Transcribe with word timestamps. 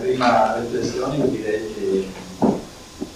prima 0.00 0.56
riflessione 0.58 1.16
io 1.16 1.26
direi 1.26 1.74
che 1.74 2.08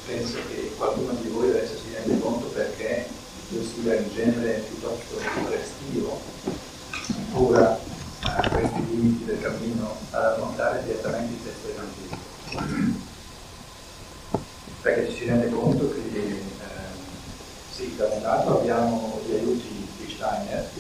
penso 0.06 0.36
che 0.48 0.72
qualcuno 0.76 1.12
di 1.20 1.28
voi 1.28 1.48
adesso 1.48 1.74
si 1.76 1.94
rende 1.94 2.20
conto 2.20 2.46
perché 2.48 3.06
io 3.50 3.62
sia 3.62 3.94
in 3.94 4.12
genere 4.14 4.64
piuttosto 4.68 5.18
restivo 5.48 6.20
ancora 7.16 7.78
a 8.20 8.48
questi 8.48 8.86
limiti 8.90 9.24
del 9.24 9.40
cammino 9.40 9.96
ad 10.10 10.24
affrontare 10.24 10.82
direttamente 10.84 11.34
il 11.34 11.44
testo 11.44 11.68
evangelico. 11.68 12.22
Perché 14.82 15.10
ci 15.10 15.16
si 15.16 15.24
rende 15.24 15.50
conto 15.50 15.90
che 15.90 16.00
eh, 16.18 16.42
sì, 17.70 17.94
da 17.96 18.06
un 18.06 18.22
lato 18.22 18.58
abbiamo 18.58 19.20
gli 19.26 19.34
aiuti 19.34 19.88
di 19.98 20.12
Steiner, 20.12 20.70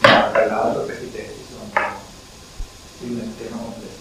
ma 0.00 0.28
dall'altro 0.28 0.84
questi 0.84 1.10
testi 1.10 1.44
sono 1.48 1.70
di 2.98 3.12
un'estrema 3.12 3.56
complessità. 3.56 3.86
E, 3.86 3.94
e 3.94 3.95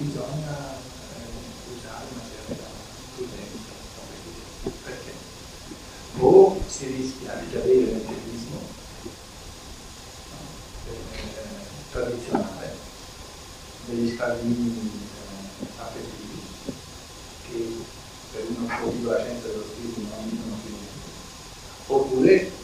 bisogna 0.00 0.76
eh, 0.76 1.76
usare 1.76 2.04
una 2.12 2.22
certa 2.24 2.64
prudenza. 3.14 3.72
Perché? 4.84 5.12
O 6.20 6.60
si 6.66 6.86
rischia 6.86 7.34
di 7.34 7.52
cadere 7.52 7.92
nel 7.92 8.06
teorismo 8.06 8.60
no? 10.30 10.38
eh, 10.88 11.92
tradizionale 11.92 12.76
degli 13.86 14.14
scaldini 14.14 14.90
eh, 15.60 15.66
affettivi 15.76 16.40
che 17.48 17.84
per 18.32 18.46
uno 18.56 18.66
motivo 18.66 19.10
la 19.10 19.18
scienza 19.18 19.48
dello 19.48 19.64
spirito 19.64 20.00
non 20.00 20.30
dicono 20.30 20.56
più 20.64 20.70
niente. 20.72 21.08
Oppure 21.86 22.58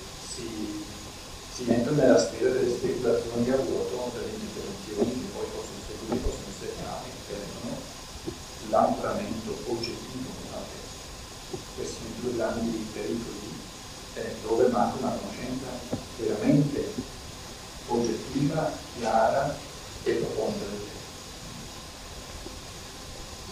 si 1.57 1.65
entra 1.73 1.91
nella 1.93 2.19
sfera 2.21 2.51
delle 2.51 2.69
speculazioni 2.69 3.49
a 3.49 3.57
vuoto 3.57 4.13
delle 4.13 4.29
interpretazioni 4.29 5.09
che 5.09 5.29
poi 5.33 5.47
possono 5.57 5.81
seguire, 5.89 6.21
possono 6.21 6.53
essere 6.53 6.73
chiave, 6.77 7.09
che 7.09 7.33
perdono 7.33 7.77
l'ancoramento 8.69 9.57
oggettivo 9.65 10.29
Questi 11.75 11.97
sono 11.97 12.13
i 12.13 12.21
due 12.21 12.37
grandi 12.37 12.87
pericoli 12.93 13.49
manca 14.77 14.99
una 15.01 15.17
conoscenza 15.17 15.67
veramente 16.19 16.93
oggettiva, 17.89 18.71
chiara 18.99 19.57
e 20.03 20.13
profonda 20.13 20.65
del 20.65 20.81
testo. 20.81 20.95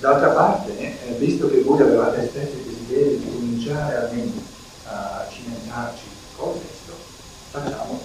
D'altra 0.01 0.29
parte, 0.31 0.79
eh, 0.79 1.13
visto 1.15 1.49
che 1.49 1.63
voi 1.63 1.81
avevate 1.81 2.29
stesso 2.29 2.57
il 2.57 2.65
desiderio 2.65 3.17
di 3.17 3.33
cominciare 3.33 3.97
almeno 3.97 4.33
a 4.87 5.27
cimentarci 5.31 6.05
col 6.37 6.61
testo, 6.61 6.93
facciamo, 7.51 8.01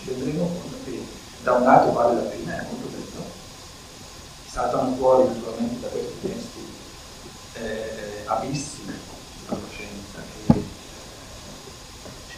ci 0.00 0.10
renderemo 0.10 0.44
conto 0.44 0.76
che 0.84 1.00
da 1.42 1.52
un 1.54 1.64
lato 1.64 1.90
vale 1.92 2.14
la 2.22 2.28
pena, 2.28 2.60
è 2.60 2.66
molto 2.70 2.86
bello, 2.86 3.24
saltano 4.48 4.94
fuori 4.94 5.26
naturalmente 5.26 5.80
da 5.80 5.88
questi 5.88 6.20
testi 6.20 6.60
eh, 7.54 8.22
abissi 8.26 8.84
di 8.84 8.92
conoscenza 9.46 10.18
che 10.46 10.58
eh, 10.58 10.62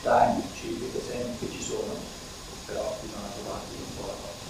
Stein 0.05 0.43
ci 0.55 0.69
dice 0.69 1.01
sempre 1.01 1.47
che 1.47 1.51
ci 1.51 1.63
sono, 1.63 1.97
però 2.67 2.95
bisogna 3.01 3.33
trovarli 3.35 3.77
un 3.77 3.97
po' 3.97 4.07
la 4.07 4.13
cosa. 4.21 4.45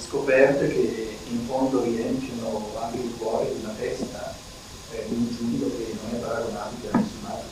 Scoperte 0.00 0.68
che 0.68 1.16
in 1.28 1.46
fondo 1.46 1.82
riempiono 1.82 2.70
anche 2.78 2.98
il 2.98 3.14
cuore 3.16 3.52
di 3.52 3.60
una 3.62 3.74
testa 3.78 4.36
eh, 4.92 5.04
di 5.08 5.14
un 5.14 5.28
giudico 5.34 5.76
che 5.76 5.96
non 6.02 6.14
è 6.14 6.22
paragonabile 6.22 6.88
a 6.90 6.98
nessun 6.98 7.24
altro 7.24 7.48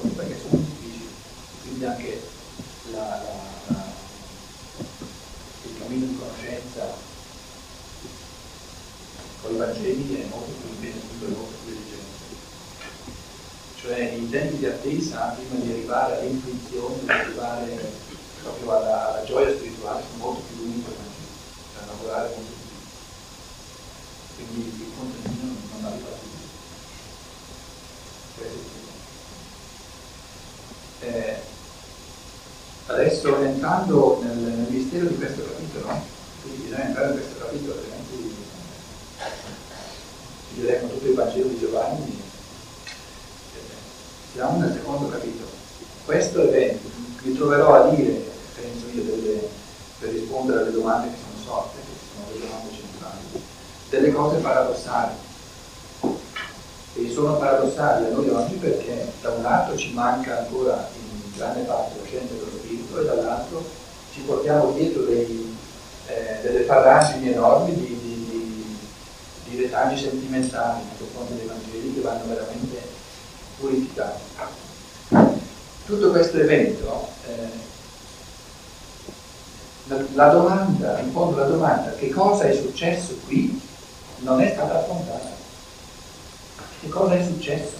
di 0.00 0.08
perché 0.10 0.36
sono 0.40 0.62
quindi 1.62 1.84
anche 1.84 2.20
la, 2.92 2.98
la, 2.98 3.74
la, 3.74 3.84
il 5.64 5.78
cammino 5.78 6.06
di 6.06 6.16
conoscenza 6.16 6.96
con 9.42 9.54
i 9.54 9.58
Vangeli 9.58 10.20
è 10.20 10.26
molto 10.30 10.52
più 10.52 10.68
impegnativo 10.70 11.26
e 11.26 11.28
molto 11.28 11.52
più 11.64 11.72
diligente. 11.72 12.02
Cioè 13.80 14.00
i 14.12 14.30
tempi 14.30 14.56
di 14.56 14.66
attesa 14.66 15.36
prima 15.36 15.62
di 15.62 15.72
arrivare 15.72 16.20
all'intuizione, 16.20 17.00
di 17.02 17.10
arrivare 17.10 17.92
proprio 18.42 18.76
alla, 18.76 19.08
alla 19.08 19.24
gioia 19.24 19.54
spirituale 19.54 20.02
sono 20.10 20.24
molto 20.24 20.42
più 20.48 20.56
lunghi 20.62 20.80
per 20.80 20.92
il 20.92 20.98
Vangelo, 20.98 21.32
cioè 21.72 21.82
lavorare 22.14 22.34
molto 22.36 22.52
più. 24.36 24.46
Quindi 24.46 24.60
il 24.68 24.90
contadino 24.96 25.54
non 25.72 25.84
arriva 25.84 26.08
più. 26.08 26.30
Questo 28.36 28.82
è 31.00 31.06
eh, 31.06 31.52
Adesso 32.86 33.40
entrando 33.40 34.20
nel, 34.22 34.36
nel 34.36 34.66
mistero 34.68 35.06
di 35.06 35.16
questo 35.16 35.42
capitolo, 35.42 35.88
quindi 36.42 36.64
bisogna 36.64 36.84
entrare 36.84 37.08
in 37.08 37.14
questo 37.14 37.38
capitolo, 37.42 37.72
altrimenti 37.72 38.34
leggeremo 40.54 40.88
tutto 40.88 41.06
il 41.06 41.14
Vangelo 41.14 41.48
di 41.48 41.58
Giovanni. 41.58 42.22
Siamo 44.34 44.58
nel 44.58 44.72
secondo 44.74 45.08
capitolo. 45.08 45.48
Questo 46.04 46.42
evento, 46.42 46.90
mi 47.22 47.34
troverò 47.34 47.84
a 47.84 47.94
dire, 47.94 48.30
penso 48.54 48.84
io, 48.92 49.02
delle, 49.02 49.48
per 49.98 50.10
rispondere 50.10 50.60
alle 50.60 50.72
domande 50.72 51.08
che 51.08 51.16
sono 51.16 51.42
sorte, 51.42 51.78
che 51.80 51.96
sono 52.12 52.26
le 52.32 52.40
domande 52.40 52.74
centrali, 52.74 53.42
delle 53.94 54.12
cose 54.12 54.38
paradossali. 54.38 55.12
E 56.96 57.10
sono 57.10 57.36
paradossali 57.36 58.06
a 58.06 58.08
noi 58.08 58.28
oggi 58.28 58.54
perché 58.54 59.12
da 59.20 59.30
un 59.30 59.42
lato 59.42 59.76
ci 59.76 59.92
manca 59.92 60.38
ancora 60.38 60.88
in 60.94 61.36
grande 61.36 61.62
parte 61.62 61.98
la 61.98 62.06
scienza 62.06 62.34
dello 62.34 62.50
spirito 62.58 63.00
e 63.00 63.04
dall'altro 63.04 63.64
ci 64.12 64.20
portiamo 64.20 64.72
dietro 64.72 65.02
dei, 65.02 65.56
eh, 66.06 66.38
delle 66.42 66.60
paragini 66.60 67.32
enormi 67.32 67.74
di, 67.74 67.98
di, 68.00 68.28
di, 68.30 68.78
di 69.48 69.62
retaggi 69.62 69.98
sentimentali 69.98 70.82
nei 70.84 70.98
confronti 70.98 71.34
dei 71.34 71.46
Vangeli 71.46 71.94
che 71.94 72.00
vanno 72.00 72.26
veramente 72.26 72.82
purificati. 73.58 74.22
Tutto 75.86 76.10
questo 76.10 76.38
evento, 76.38 77.08
eh, 77.26 77.62
la 80.14 80.28
domanda, 80.28 80.98
in 81.00 81.10
fondo 81.10 81.36
la 81.36 81.46
domanda 81.46 81.92
che 81.92 82.08
cosa 82.08 82.44
è 82.44 82.54
successo 82.54 83.18
qui 83.26 83.63
non 84.24 84.40
è 84.40 84.50
stata 84.50 84.80
affrontata. 84.80 85.32
Che 86.80 86.88
cosa 86.88 87.14
è 87.14 87.24
successo? 87.24 87.76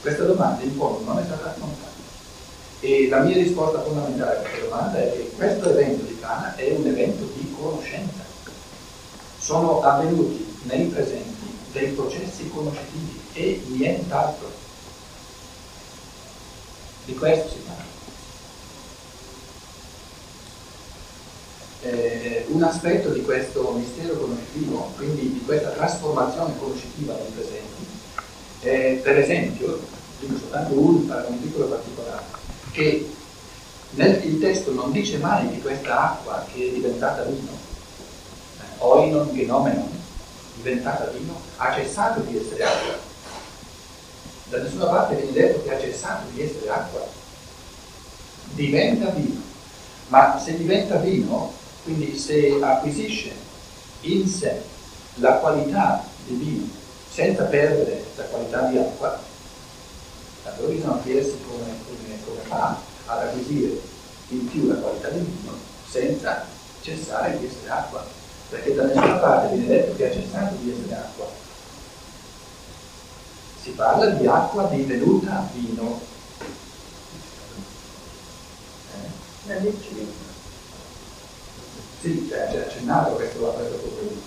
Questa 0.00 0.24
domanda 0.24 0.62
in 0.62 0.74
fondo 0.74 1.04
non 1.04 1.18
è 1.18 1.24
stata 1.24 1.48
affrontata. 1.50 1.94
E 2.80 3.08
la 3.08 3.20
mia 3.20 3.34
risposta 3.34 3.82
fondamentale 3.82 4.36
a 4.36 4.40
questa 4.40 4.64
domanda 4.64 4.98
è 4.98 5.12
che 5.12 5.32
questo 5.34 5.70
evento 5.70 6.04
di 6.04 6.18
Cana 6.20 6.54
è 6.54 6.70
un 6.70 6.86
evento 6.86 7.24
di 7.34 7.54
conoscenza. 7.58 8.24
Sono 9.38 9.80
avvenuti 9.80 10.58
nei 10.64 10.86
presenti 10.86 11.34
dei 11.72 11.92
processi 11.92 12.48
conoscitivi 12.50 13.20
e 13.32 13.62
nient'altro. 13.68 14.50
Di 17.06 17.14
questo 17.14 17.48
si 17.48 17.58
parla. 17.66 17.95
Eh, 21.86 22.46
un 22.48 22.64
aspetto 22.64 23.10
di 23.10 23.22
questo 23.22 23.70
mistero 23.70 24.14
conoscitivo, 24.14 24.92
quindi 24.96 25.34
di 25.34 25.42
questa 25.44 25.68
trasformazione 25.68 26.58
conoscitiva 26.58 27.14
nei 27.14 27.30
presenti, 27.32 27.86
è 28.60 29.00
per 29.00 29.18
esempio, 29.18 29.78
dico 30.18 30.36
soltanto 30.36 30.74
un, 30.74 31.24
un 31.28 31.40
piccolo 31.40 31.66
particolare, 31.66 32.24
che 32.72 33.08
nel, 33.90 34.24
il 34.24 34.40
testo 34.40 34.72
non 34.72 34.90
dice 34.90 35.18
mai 35.18 35.48
di 35.48 35.60
questa 35.60 36.10
acqua 36.10 36.44
che 36.52 36.66
è 36.66 36.72
diventata 36.72 37.22
vino, 37.22 37.50
eh, 37.52 38.64
oinon 38.78 39.32
genomenon, 39.32 39.88
diventata 40.56 41.04
vino, 41.16 41.38
ha 41.58 41.72
cessato 41.72 42.18
di 42.20 42.36
essere 42.36 42.64
acqua. 42.64 42.94
Da 44.48 44.58
nessuna 44.58 44.86
parte 44.86 45.14
viene 45.14 45.32
detto 45.32 45.62
che 45.62 45.72
ha 45.72 45.78
cessato 45.78 46.26
di 46.32 46.42
essere 46.42 46.68
acqua. 46.68 47.06
Diventa 48.54 49.10
vino. 49.10 49.40
Ma 50.08 50.38
se 50.38 50.56
diventa 50.56 50.96
vino, 50.96 51.52
quindi 51.86 52.18
se 52.18 52.58
acquisisce 52.60 53.32
in 54.00 54.26
sé 54.28 54.60
la 55.14 55.34
qualità 55.34 56.04
di 56.26 56.34
vino 56.34 56.68
senza 57.08 57.44
perdere 57.44 58.04
la 58.16 58.24
qualità 58.24 58.62
di 58.62 58.76
acqua, 58.76 59.18
allora 60.42 60.72
bisogna 60.72 61.00
chiedersi 61.02 61.36
come, 61.48 61.64
come, 61.86 62.18
come 62.24 62.40
fa 62.48 62.76
ad 63.06 63.18
acquisire 63.22 63.80
in 64.30 64.50
più 64.50 64.66
la 64.66 64.74
qualità 64.74 65.10
del 65.10 65.22
vino 65.22 65.52
senza 65.88 66.44
cessare 66.80 67.38
di 67.38 67.46
essere 67.46 67.70
acqua, 67.70 68.04
perché 68.50 68.74
da 68.74 68.82
nessuna 68.86 69.16
parte 69.18 69.54
viene 69.54 69.68
detto 69.68 69.94
che 69.94 70.10
ha 70.10 70.12
cessato 70.12 70.56
di 70.56 70.72
essere 70.72 70.94
acqua. 70.96 71.26
Si 73.62 73.70
parla 73.70 74.06
di 74.06 74.26
acqua 74.26 74.64
divenuta 74.64 75.48
vino. 75.54 76.00
Eh? 78.92 79.54
Sì, 82.06 82.24
cioè, 82.28 82.46
c'è 82.48 82.58
accennato 82.58 83.16
questo, 83.16 83.40
questo 83.40 83.76
problema. 83.78 84.20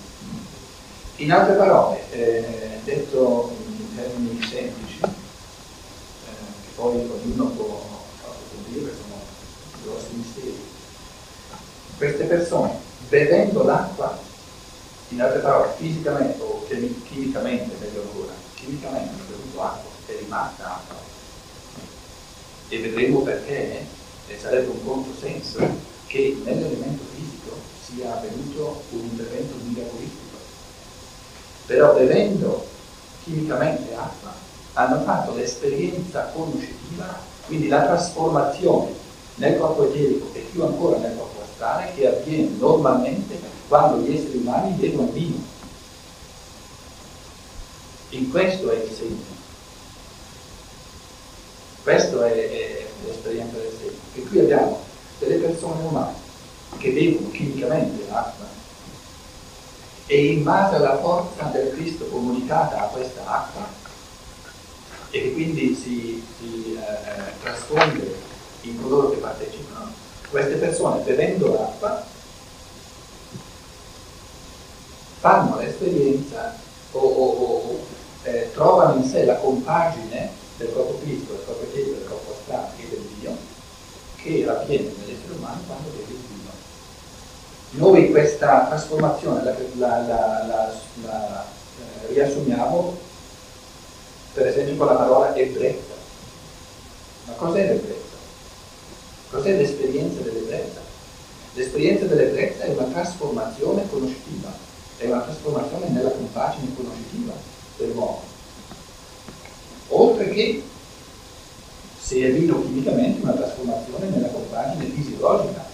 In 1.16 1.32
altre 1.32 1.56
parole, 1.56 2.12
eh, 2.12 2.80
detto 2.84 3.56
in 3.78 3.96
termini 3.96 4.46
semplici, 4.46 5.00
poi 6.76 6.96
ognuno 7.10 7.46
può 7.52 7.82
approfondire, 8.26 8.92
sono 9.02 9.22
grossi 9.84 10.08
misteri. 10.12 10.60
queste 11.96 12.26
persone 12.26 12.74
bevendo 13.08 13.64
l'acqua, 13.64 14.20
in 15.10 15.22
altre 15.22 15.40
parole, 15.40 15.72
fisicamente 15.78 16.42
o 16.42 16.66
chimicamente, 16.68 17.78
meglio 17.80 18.02
ancora, 18.02 18.34
chimicamente 18.56 19.10
hanno 19.14 19.24
bevuto 19.30 19.62
acqua, 19.62 19.90
è 20.06 20.18
rimasta 20.20 20.66
acqua. 20.66 20.98
E 22.68 22.78
vedremo 22.78 23.22
perché 23.22 23.86
e 24.28 24.38
sarebbe 24.38 24.70
un 24.70 24.86
controsenso 24.86 25.60
che 26.08 26.42
nell'elemento 26.44 27.04
fisico 27.14 27.19
sia 27.90 28.16
avvenuto 28.16 28.84
un 28.92 29.00
intervento 29.00 29.56
miracolistico. 29.64 30.38
Però 31.66 31.94
bevendo 31.94 32.68
chimicamente 33.24 33.94
acqua 33.96 34.34
hanno 34.74 35.02
fatto 35.02 35.34
l'esperienza 35.34 36.32
conoscitiva, 36.34 37.20
quindi 37.46 37.68
la 37.68 37.84
trasformazione 37.84 38.94
nel 39.36 39.58
corpo 39.58 39.86
eterico 39.86 40.30
e 40.34 40.40
più 40.52 40.64
ancora 40.64 40.98
nel 40.98 41.18
corpo 41.18 41.42
astrale 41.42 41.94
che 41.96 42.08
avviene 42.08 42.56
normalmente 42.58 43.40
quando 43.68 44.02
gli 44.02 44.16
esseri 44.16 44.38
umani 44.38 44.72
bevono 44.74 45.12
vino. 45.12 45.58
In 48.10 48.30
questo 48.32 48.72
è 48.72 48.76
il 48.76 48.92
segno. 48.92 49.38
Questa 51.84 52.28
è, 52.28 52.50
è 52.50 52.86
l'esperienza 53.06 53.58
del 53.58 53.72
segno. 53.78 53.98
E 54.16 54.24
qui 54.24 54.40
abbiamo 54.40 54.80
delle 55.20 55.36
persone 55.36 55.84
umane 55.84 56.19
che 56.78 56.92
bevono 56.92 57.32
chimicamente 57.32 58.06
l'acqua 58.10 58.48
e 60.06 60.26
in 60.34 60.44
base 60.44 60.76
alla 60.76 60.98
forza 60.98 61.44
del 61.46 61.72
Cristo 61.74 62.06
comunicata 62.06 62.82
a 62.82 62.88
questa 62.88 63.22
acqua 63.26 63.68
e 65.12 65.22
che 65.22 65.34
quindi 65.34 65.76
si, 65.76 66.24
si 66.38 66.76
eh, 66.78 67.40
trasfonde 67.42 68.16
in 68.62 68.82
coloro 68.82 69.12
che 69.12 69.18
partecipano, 69.18 69.92
queste 70.30 70.56
persone 70.56 71.04
bevendo 71.04 71.54
l'acqua 71.54 72.06
fanno 75.20 75.58
l'esperienza 75.58 76.58
o, 76.92 77.00
o, 77.00 77.24
o 77.36 77.80
eh, 78.24 78.52
trovano 78.54 79.02
in 79.02 79.10
sé 79.10 79.26
la 79.26 79.36
compagine 79.36 80.32
del 80.58 80.72
corpo 80.74 81.00
fisico, 81.04 81.34
del 81.34 81.46
corpo 81.46 81.64
eterico, 81.64 81.92
del 81.92 82.08
corpo 82.08 82.32
astrale 82.32 82.72
e 82.78 82.88
del 82.90 83.08
Dio 83.20 83.38
che 84.16 84.48
avviene 84.48 84.92
nell'essere 84.98 85.34
umano 85.34 85.62
quando 85.66 85.90
vede 85.92 86.12
il 86.12 86.18
Dio. 86.18 86.28
Noi 87.72 88.10
questa 88.10 88.66
trasformazione 88.68 89.44
la, 89.44 89.54
la, 89.76 90.46
la, 90.48 90.74
la 91.04 91.46
eh, 91.46 92.14
riassumiamo 92.14 92.98
per 94.34 94.48
esempio 94.48 94.76
con 94.76 94.88
la 94.88 94.94
parola 94.94 95.36
ebbrezza. 95.36 95.94
Ma 97.26 97.34
cos'è 97.34 97.68
l'ebbrezza? 97.68 98.16
Cos'è 99.30 99.56
l'esperienza 99.56 100.22
dell'ebbrezza? 100.22 100.80
L'esperienza 101.54 102.06
dell'ebbrezza 102.06 102.64
è 102.64 102.70
una 102.70 102.86
trasformazione 102.86 103.88
conoscitiva, 103.90 104.52
è 104.98 105.06
una 105.06 105.22
trasformazione 105.22 105.90
nella 105.90 106.10
compagine 106.10 106.74
conoscitiva 106.76 107.34
dell'uomo. 107.78 108.22
Oltre 109.90 110.30
che 110.30 110.64
se 112.02 112.22
è 112.22 112.32
vino 112.32 112.62
chimicamente 112.64 113.22
una 113.22 113.34
trasformazione 113.34 114.08
nella 114.08 114.30
compagine 114.30 114.86
fisiologica. 114.86 115.69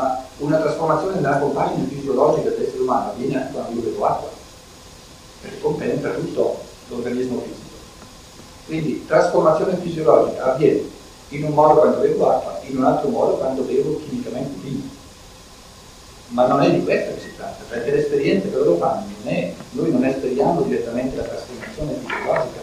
Ma 0.00 0.24
una 0.38 0.56
trasformazione 0.56 1.16
nella 1.16 1.36
compagine 1.36 1.86
fisiologica 1.86 2.48
dell'essere 2.48 2.80
umano 2.80 3.10
avviene 3.10 3.36
anche 3.36 3.52
quando 3.52 3.72
io 3.74 3.82
bevo 3.82 4.06
acqua, 4.06 4.30
perché 5.42 5.60
compenetra 5.60 6.12
tutto 6.12 6.58
l'organismo 6.88 7.42
fisico. 7.42 7.76
Quindi 8.64 9.04
trasformazione 9.06 9.76
fisiologica 9.76 10.54
avviene 10.54 10.88
in 11.28 11.44
un 11.44 11.50
modo 11.52 11.80
quando 11.80 11.98
bevo 11.98 12.30
acqua, 12.30 12.60
in 12.62 12.78
un 12.78 12.84
altro 12.84 13.10
modo 13.10 13.34
quando 13.34 13.60
bevo 13.60 14.00
chimicamente 14.08 14.58
vino. 14.62 14.88
Ma 16.28 16.46
non 16.46 16.62
è 16.62 16.72
di 16.72 16.82
questo 16.82 17.14
che 17.16 17.20
si 17.20 17.36
tratta, 17.36 17.62
perché 17.68 17.90
l'esperienza 17.90 18.48
che 18.48 18.54
loro 18.54 18.76
fanno 18.76 19.04
non 19.22 19.34
è, 19.34 19.52
noi 19.72 19.90
non 19.90 20.04
esperiamo 20.04 20.62
direttamente 20.62 21.16
la 21.16 21.24
trasformazione 21.24 21.92
fisiologica, 21.92 22.60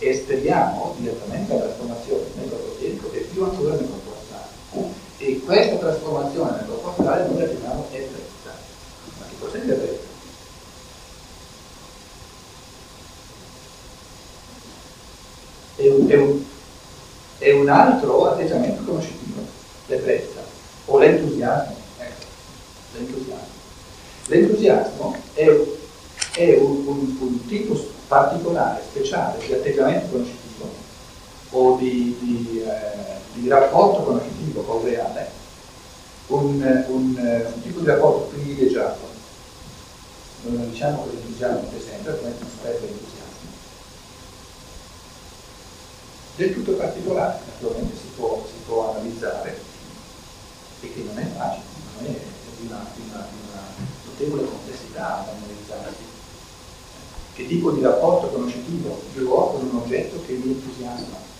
esperiamo 0.00 0.94
direttamente 0.98 1.54
la 1.54 1.60
trasformazione 1.60 2.24
nel 2.34 2.48
corpo 2.48 2.74
fisico 2.80 3.12
e 3.12 3.18
più 3.20 3.44
ancora 3.44 3.74
nel 3.74 3.88
corpo 3.88 4.16
astrale. 4.18 5.02
E 5.26 5.40
questa 5.40 5.76
trasformazione 5.76 6.50
nel 6.50 6.66
corpo 6.66 6.90
astrale 6.90 7.26
noi 7.26 7.38
la 7.38 7.46
chiamiamo 7.46 7.86
ebbrezza. 7.90 8.52
Ma 9.18 9.24
che 9.26 9.34
cos'è 9.40 9.58
l'ebbrezza? 9.64 10.12
È 15.76 15.88
un, 15.88 16.08
è, 16.10 16.16
un, 16.16 16.42
è 17.38 17.52
un 17.52 17.68
altro 17.70 18.32
atteggiamento 18.32 18.82
conoscitivo, 18.84 19.40
l'ebbrezza, 19.86 20.40
o 20.84 20.98
l'entusiasmo. 20.98 21.76
Ecco, 21.96 22.24
l'entusiasmo. 22.92 23.52
L'entusiasmo 24.26 25.16
è, 25.32 25.48
è 26.34 26.54
un, 26.58 27.16
un 27.18 27.46
tipo 27.46 27.82
particolare, 28.08 28.82
speciale 28.90 29.38
di 29.46 29.54
atteggiamento 29.54 30.10
conoscitivo 30.10 30.42
o 31.56 31.76
di, 31.76 32.16
di, 32.18 32.62
eh, 32.62 33.20
di 33.34 33.48
rapporto 33.48 34.02
conoscitivo 34.02 34.64
o 34.66 34.82
reale, 34.82 35.30
un, 36.26 36.84
un, 36.88 37.16
un, 37.16 37.62
tipo 37.62 37.80
di 37.80 37.86
rapporto 37.86 38.34
privilegiato. 38.34 39.12
Non 40.42 40.70
diciamo 40.70 41.04
che 41.04 41.14
l'entusiasmo 41.14 41.60
è 41.60 41.80
sempre, 41.80 42.10
altrimenti 42.10 42.42
non 42.42 42.50
sarebbe 42.60 42.88
entusiasmo. 42.88 43.22
Del 46.36 46.54
tutto 46.54 46.72
particolare, 46.72 47.38
naturalmente 47.46 47.94
si 47.96 48.08
può, 48.16 48.44
si 48.46 48.60
può 48.66 48.90
analizzare 48.90 49.56
e 50.80 50.92
che 50.92 51.02
non 51.06 51.18
è 51.18 51.26
facile, 51.36 51.64
non 51.96 52.06
è 52.06 52.18
di 52.58 52.66
una, 52.66 52.84
di 52.94 53.02
una, 53.08 53.26
di 53.30 53.36
una 53.48 53.62
notevole 54.04 54.44
complessità 54.44 55.24
da 55.24 55.32
analizzarsi 55.32 56.02
che 57.34 57.46
tipo 57.48 57.72
di 57.72 57.82
rapporto 57.82 58.28
conoscitivo 58.28 59.02
io 59.16 59.30
ho 59.30 59.52
con 59.52 59.68
un 59.68 59.80
oggetto 59.82 60.22
che 60.24 60.34
mi 60.34 60.52
entusiasma. 60.52 61.33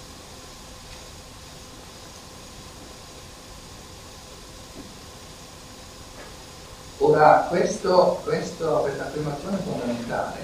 Ora, 6.98 7.46
questo, 7.48 8.20
questo, 8.22 8.78
questa 8.80 9.06
affermazione 9.06 9.58
fondamentale, 9.64 10.38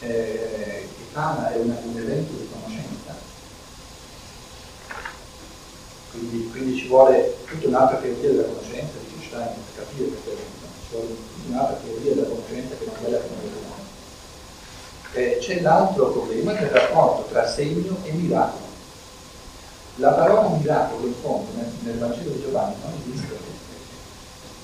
eh, 0.00 0.88
che 0.96 1.12
Kana 1.12 1.52
è 1.52 1.56
una, 1.56 1.76
un 1.82 1.98
evento 1.98 2.32
di 2.32 2.48
conoscenza, 2.52 3.14
quindi, 6.10 6.48
quindi, 6.50 6.76
ci 6.76 6.86
vuole 6.88 7.36
tutta 7.46 7.68
un'altra 7.68 7.96
teoria 7.98 8.30
della 8.30 8.44
conoscenza 8.44 8.92
di 8.98 9.24
Stein 9.26 9.54
per 9.54 9.84
capire 9.84 10.08
questo 10.08 10.30
evento, 10.30 10.66
ci 10.82 10.92
vuole 10.92 11.08
tutta 11.08 11.48
un'altra 11.48 11.76
teoria 11.76 12.14
della 12.14 12.28
conoscenza 12.28 12.74
che 12.76 12.84
non 12.84 12.94
è 12.94 12.98
quella 12.98 13.18
che 13.18 13.28
noi 13.28 13.42
vediamo 13.42 13.68
eh, 15.12 15.38
c'è 15.40 15.60
l'altro 15.60 16.10
problema 16.10 16.52
che 16.52 16.60
è 16.60 16.62
il 16.64 16.70
rapporto 16.70 17.28
tra 17.30 17.46
segno 17.46 17.96
e 18.04 18.12
miracolo. 18.12 18.66
La 19.96 20.12
parola 20.12 20.56
miracolo 20.56 21.06
in 21.06 21.14
fondo 21.20 21.50
nel, 21.56 21.72
nel 21.80 21.98
Vangelo 21.98 22.30
di 22.30 22.42
Giovanni 22.42 22.74
non 22.82 22.92
esiste. 23.00 23.47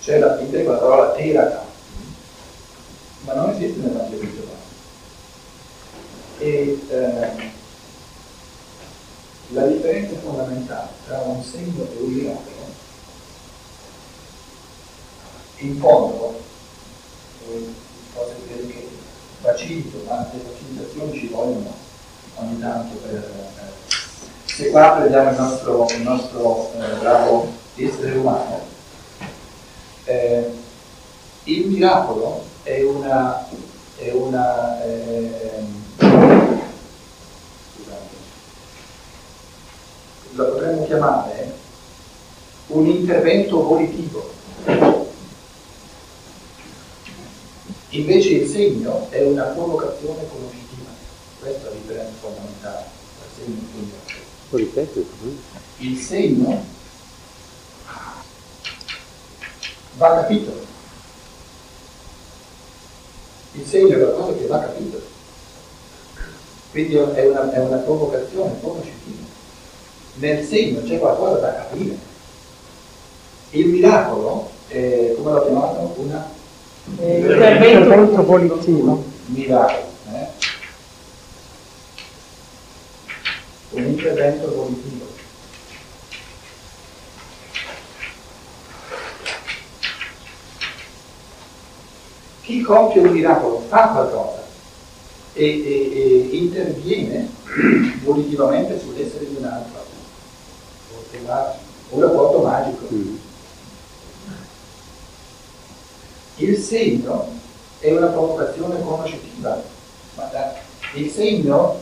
C'è 0.04 0.18
la, 0.18 0.38
in 0.38 0.50
greco 0.50 0.72
la 0.72 0.76
parola 0.76 1.12
terata, 1.12 1.64
ma 3.22 3.32
non 3.32 3.48
esiste 3.50 3.80
nel 3.80 3.92
Vangelo 3.92 4.20
di 4.20 4.34
Giovanni. 4.34 4.52
E 6.40 6.78
eh, 6.90 7.50
la 9.48 9.66
differenza 9.66 10.20
fondamentale 10.20 10.88
tra 11.06 11.20
un 11.20 11.42
segno 11.42 11.84
e 11.84 11.96
un 12.02 12.12
miracolo 12.12 12.52
in 15.56 15.78
fondo, 15.78 16.40
cose 18.12 18.34
che 18.46 18.88
facilito, 19.40 19.98
le 20.06 20.40
facilitazioni 20.52 21.18
ci 21.18 21.28
vogliono 21.28 21.72
ogni 22.34 22.60
tanto 22.60 22.96
per... 22.96 23.14
Eh, 23.14 24.52
se 24.52 24.70
qua 24.70 24.96
prendiamo 24.98 25.30
il 25.30 25.36
nostro, 25.36 25.86
il 25.88 26.02
nostro 26.02 26.72
eh, 26.74 26.94
bravo 26.98 27.52
essere 27.76 28.16
umano, 28.16 28.73
eh, 30.04 30.50
il 31.44 31.66
miracolo 31.66 32.42
è 32.62 32.82
una, 32.82 33.48
è 33.96 34.10
una 34.12 34.84
eh, 34.84 35.82
la 40.36 40.44
potremmo 40.44 40.84
chiamare 40.86 41.52
un 42.66 42.86
intervento 42.86 43.62
volitivo 43.62 44.32
Invece 47.94 48.30
il 48.30 48.48
segno 48.48 49.06
è 49.10 49.22
una 49.22 49.44
provocazione 49.44 50.26
conoscitiva. 50.28 50.90
Questa 51.38 51.60
è 51.60 51.70
la 51.70 51.76
differenza 51.76 52.12
fondamentale 52.20 52.86
tra 53.18 53.26
segno 53.36 53.56
e 53.56 53.72
segno. 53.72 54.22
Lo 54.48 54.56
ripeto. 54.56 55.04
Il 55.78 55.98
segno 55.98 56.64
va 59.96 60.14
capito. 60.20 60.62
Il 63.52 63.66
segno 63.66 63.96
è 63.96 63.98
qualcosa 64.00 64.36
che 64.36 64.46
va 64.46 64.58
capito. 64.60 65.00
Quindi 66.70 66.96
è 66.96 67.02
una, 67.02 67.52
è 67.52 67.58
una 67.60 67.76
provocazione 67.76 68.52
conoscitiva. 68.60 69.22
Nel 70.14 70.44
segno 70.44 70.82
c'è 70.82 70.98
qualcosa 70.98 71.38
da 71.38 71.54
capire. 71.54 71.96
Il 73.50 73.66
miracolo, 73.68 74.50
è, 74.66 75.14
come 75.16 75.30
l'ho 75.30 75.42
chiamato? 75.44 75.94
Una... 75.96 76.28
Eh, 76.98 77.18
intervento 77.18 78.22
politivo. 78.24 79.04
Miracolo. 79.26 79.86
Eh? 80.12 80.26
Un 83.70 83.84
intervento 83.84 84.48
politivo. 84.48 85.03
Chi 92.44 92.60
compie 92.60 93.00
un 93.00 93.08
miracolo 93.08 93.64
fa 93.68 93.88
qualcosa 93.88 94.42
e, 95.32 95.44
e, 95.44 96.28
e 96.30 96.36
interviene 96.36 97.28
volitivamente 98.04 98.78
sull'essere 98.78 99.26
di 99.26 99.36
un 99.38 99.44
altro. 99.44 99.82
Un 101.90 102.00
rapporto 102.00 102.38
magico. 102.40 102.86
Mm. 102.92 103.16
Il 106.36 106.58
segno 106.58 107.28
è 107.78 107.92
una 107.92 108.08
provocazione 108.08 108.82
conoscitiva, 108.82 109.62
ma 110.16 110.30
il 110.94 111.10
segno 111.10 111.80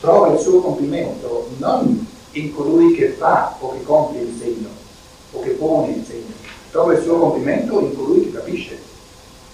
trova 0.00 0.32
il 0.32 0.40
suo 0.40 0.60
compimento 0.60 1.50
non 1.58 2.06
in 2.32 2.54
colui 2.54 2.94
che 2.94 3.10
fa 3.10 3.54
o 3.58 3.72
che 3.72 3.82
compie 3.82 4.22
il 4.22 4.36
segno 4.38 4.68
o 5.32 5.40
che 5.40 5.50
pone 5.50 5.92
il 5.92 6.04
segno, 6.06 6.32
trova 6.70 6.94
il 6.94 7.02
suo 7.02 7.18
compimento 7.18 7.80
in 7.80 7.94
colui 7.94 8.24
che 8.24 8.32
capisce. 8.32 8.87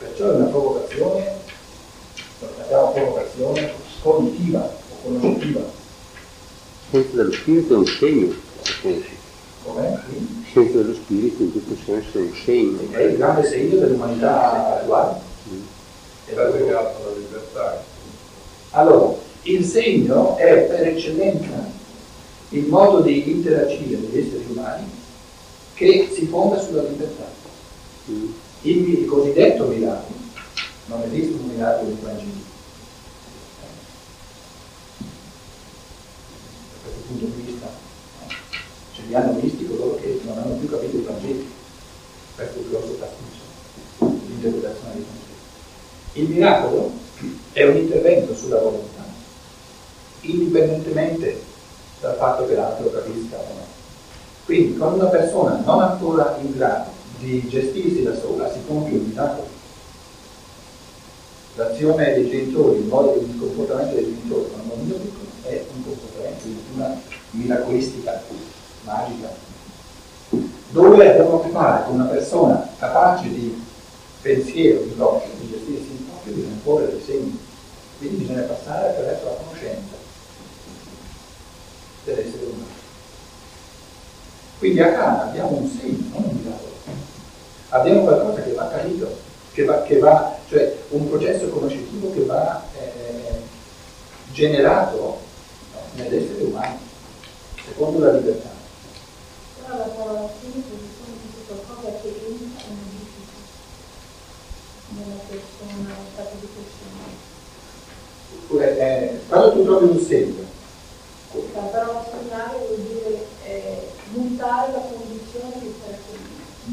Perciò 0.04 0.32
è 0.32 0.34
una 0.34 0.44
provocazione, 0.46 1.32
una 2.68 2.88
provocazione 2.88 3.72
cognitiva 4.02 4.60
o 4.60 5.02
conoscitiva. 5.02 5.60
Senso 6.90 7.16
dello 7.16 7.32
spirito 7.32 7.74
è 7.74 7.76
un 7.78 7.86
segno, 7.86 8.34
Com'è? 9.64 9.98
Il 10.10 10.44
senso 10.52 10.76
dello 10.76 10.94
spirito 10.94 11.42
in 11.42 11.52
questo 11.52 11.74
senso 11.86 12.18
è 12.18 12.20
un 12.20 12.34
segno. 12.44 12.78
È 12.90 13.02
il 13.02 13.16
grande 13.16 13.48
segno 13.48 13.78
dell'umanità 13.78 14.78
attuale. 14.78 15.20
Mm. 15.48 15.62
È 16.26 16.34
legato 16.34 17.02
alla 17.02 17.16
libertà. 17.16 17.82
Allora, 18.72 19.16
il 19.42 19.64
segno 19.64 20.36
è 20.36 20.52
per 20.64 20.88
eccellenza 20.88 21.72
il 22.50 22.66
modo 22.66 23.00
di 23.00 23.30
interagire 23.30 24.00
degli 24.00 24.18
esseri 24.18 24.44
umani 24.48 24.86
che 25.74 26.10
si 26.12 26.26
fonda 26.26 26.60
sulla 26.60 26.82
libertà. 26.82 27.26
Mm. 28.10 28.32
Il, 28.66 29.04
cosiddetto 29.04 29.66
miracolo, 29.66 30.16
non 30.86 31.02
esiste 31.02 31.34
un 31.34 31.50
miracolo 31.50 31.90
di 31.90 31.98
Vangelo. 32.00 32.30
Da 36.72 36.78
questo 36.82 37.00
punto 37.06 37.26
di 37.26 37.42
vista, 37.42 37.68
ce 38.94 39.02
li 39.06 39.14
hanno 39.14 39.38
visti 39.38 39.66
coloro 39.66 39.96
che 39.96 40.18
non 40.24 40.38
hanno 40.38 40.54
più 40.54 40.70
capito 40.70 40.96
i 40.96 41.02
Vangeli. 41.02 41.52
Questo 42.36 42.56
è 42.56 42.60
il 42.62 42.68
grosso 42.70 42.92
pasticcio, 42.92 43.42
l'interpretazione 44.28 44.94
dei 44.94 45.04
Vangeli. 45.04 45.32
Il 46.14 46.28
miracolo 46.30 46.90
è 47.52 47.64
un 47.64 47.76
intervento 47.76 48.34
sulla 48.34 48.60
volontà, 48.60 49.04
indipendentemente 50.22 51.42
dal 52.00 52.16
fatto 52.16 52.46
che 52.46 52.54
l'altro 52.54 52.90
capisca 52.90 53.36
o 53.36 53.42
no. 53.42 53.66
Quindi 54.46 54.78
con 54.78 54.94
una 54.94 55.08
persona 55.08 55.60
non 55.62 55.82
ancora 55.82 56.38
in 56.40 56.56
grado 56.56 56.93
di 57.24 57.48
gestirsi 57.48 58.02
da 58.02 58.14
sola 58.14 58.52
si 58.52 58.58
compie 58.66 58.98
un 58.98 59.06
miracolo. 59.06 59.48
L'azione 61.56 62.14
dei 62.14 62.28
genitori, 62.28 62.80
il 62.80 62.86
modo 62.86 63.16
di 63.18 63.38
comportamento 63.38 63.94
dei 63.94 64.04
genitori 64.04 64.50
con 64.50 64.60
un 64.60 64.68
bambino 64.68 64.96
è 65.42 65.64
un 65.74 65.84
comportamento 65.84 66.44
di 66.44 66.58
una 66.74 67.00
miracolistica, 67.30 68.22
magica, 68.84 69.28
dove 70.70 71.10
abbiamo 71.10 71.40
a 71.40 71.44
che 71.44 71.50
fare 71.50 71.84
con 71.84 71.94
una 71.94 72.04
persona 72.04 72.68
capace 72.78 73.28
di 73.28 73.62
pensiero, 74.20 74.82
di 74.82 74.96
logica, 74.96 75.30
di 75.38 75.50
gestirsi 75.50 75.90
in 75.90 76.06
proprio, 76.08 76.34
bisogna 76.34 76.60
porre 76.62 76.90
dei 76.90 77.02
segni. 77.04 77.38
Quindi 77.98 78.16
bisogna 78.16 78.42
passare 78.42 78.88
attraverso 78.88 79.24
la 79.24 79.34
conoscenza 79.34 79.94
dell'essere 82.04 82.44
umano. 82.44 82.72
Quindi 84.58 84.80
a 84.80 84.92
Cana 84.92 85.24
abbiamo 85.24 85.56
un 85.56 85.68
segno. 85.68 86.23
Abbiamo 87.74 88.02
qualcosa 88.02 88.42
che 88.42 88.52
va 88.52 88.68
capito, 88.68 89.16
che 89.52 89.64
va, 89.64 89.82
che 89.82 89.98
va 89.98 90.38
cioè 90.48 90.76
un 90.90 91.08
processo 91.08 91.48
conoscitivo 91.48 92.12
che 92.12 92.24
va 92.24 92.62
eh, 92.78 93.40
generato 94.30 95.18
no, 95.72 95.80
nell'essere 95.94 96.44
umano, 96.44 96.78
secondo 97.66 97.98
la 97.98 98.12
libertà. 98.12 98.50
Però 99.60 99.76
la 99.76 99.86
parola 99.86 100.28
spirito 100.36 100.72
è 100.72 100.76
qualcosa 101.48 101.88
che 102.00 102.08
entra 102.08 102.62
e 102.62 102.70
modifica 102.70 103.38
nella 104.90 105.18
persona, 105.28 105.72
nello 105.82 106.06
stato 106.12 106.36
di 106.38 106.48
persona. 106.54 107.02
Eh, 108.78 109.18
quando 109.26 109.52
tu 109.52 109.64
trovi 109.64 109.88
un 109.88 109.98
segno, 109.98 110.44
la 111.54 111.62
parola 111.72 112.04
segnare 112.08 112.56
vuol 112.56 112.78
dire 112.82 113.26
eh, 113.46 113.90
mutare 114.12 114.70
la 114.70 114.78
condizione 114.78 115.58
di 115.58 115.63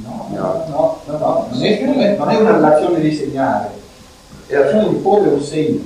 No, 0.03 0.27
no, 0.29 0.65
no, 0.67 1.01
no, 1.05 1.17
no. 1.17 1.47
Non, 1.51 1.63
è, 1.63 1.83
non, 1.83 1.99
è, 1.99 2.15
non 2.17 2.29
è 2.29 2.37
una 2.37 2.51
relazione 2.53 2.99
di 2.99 3.13
segnare, 3.13 3.69
è 4.47 4.55
l'azione 4.55 4.89
di 4.89 4.95
porre 4.95 5.29
un 5.29 5.41
segno. 5.41 5.81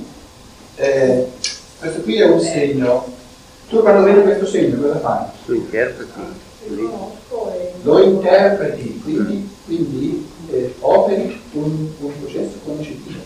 Eh, 0.76 1.30
questo 1.78 2.00
qui 2.02 2.20
è 2.20 2.26
un 2.26 2.40
segno. 2.40 3.14
Tu 3.68 3.80
quando 3.80 4.02
vedi 4.02 4.22
questo 4.22 4.46
segno 4.46 4.80
cosa 4.80 4.98
fai? 5.00 5.26
Lo 5.46 5.54
interpreti. 5.54 6.44
Lo 7.82 8.02
interpreti, 8.02 9.00
quindi, 9.00 9.48
quindi 9.64 10.28
eh, 10.50 10.74
operi 10.80 11.40
un, 11.52 11.92
un, 11.98 12.20
processo 12.20 12.58
conoscitivo. 12.64 13.20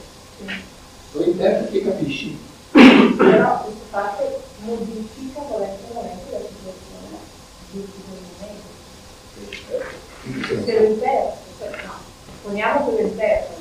Lo 1.12 1.22
interpreti 1.22 1.78
e 1.78 1.84
capisci. 1.84 2.38
Però 2.70 3.62
questo 3.62 3.84
fatto 3.88 4.42
modifica 4.60 5.40
volontariamente 5.48 6.30
la 6.30 6.38
situazione 6.38 7.16
di 7.70 7.88
quel 8.04 8.18
momento. 8.38 8.68
Se 10.64 10.78
lo 10.78 10.84
interpreta, 10.86 11.36
cioè, 11.58 11.70
no, 11.84 11.92
poniamo 12.42 12.84
che 12.84 12.90
lo 12.90 13.08
interpreta. 13.08 13.58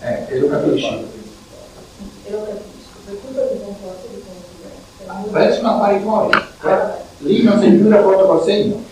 Eh, 0.00 0.26
e 0.28 0.38
lo 0.38 0.48
capisci. 0.48 1.06
E 2.24 2.30
lo 2.30 2.44
capisco, 2.44 2.98
per 3.06 3.20
cui 3.20 3.34
per 3.34 3.48
un 3.52 3.64
concorso 3.64 4.06
di 4.12 4.22
conseguenza. 4.22 5.38
Adesso 5.38 5.62
non 5.62 5.70
appari 5.72 6.00
fuori. 6.00 6.38
Ah, 6.60 7.08
Lì 7.22 7.42
non 7.42 7.60
sei 7.60 7.72
più 7.72 7.84
in 7.84 7.90
rapporto 7.90 8.26
col 8.26 8.39
segno, 8.50 8.82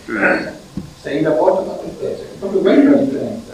sei 1.01 1.17
in 1.17 1.23
rapporto 1.25 1.63
con 1.63 1.77
te 1.83 1.91
stesso. 1.95 2.23
È 2.23 2.37
proprio 2.39 2.61
questa 2.61 2.89
la 2.91 2.97
differenza. 2.97 3.53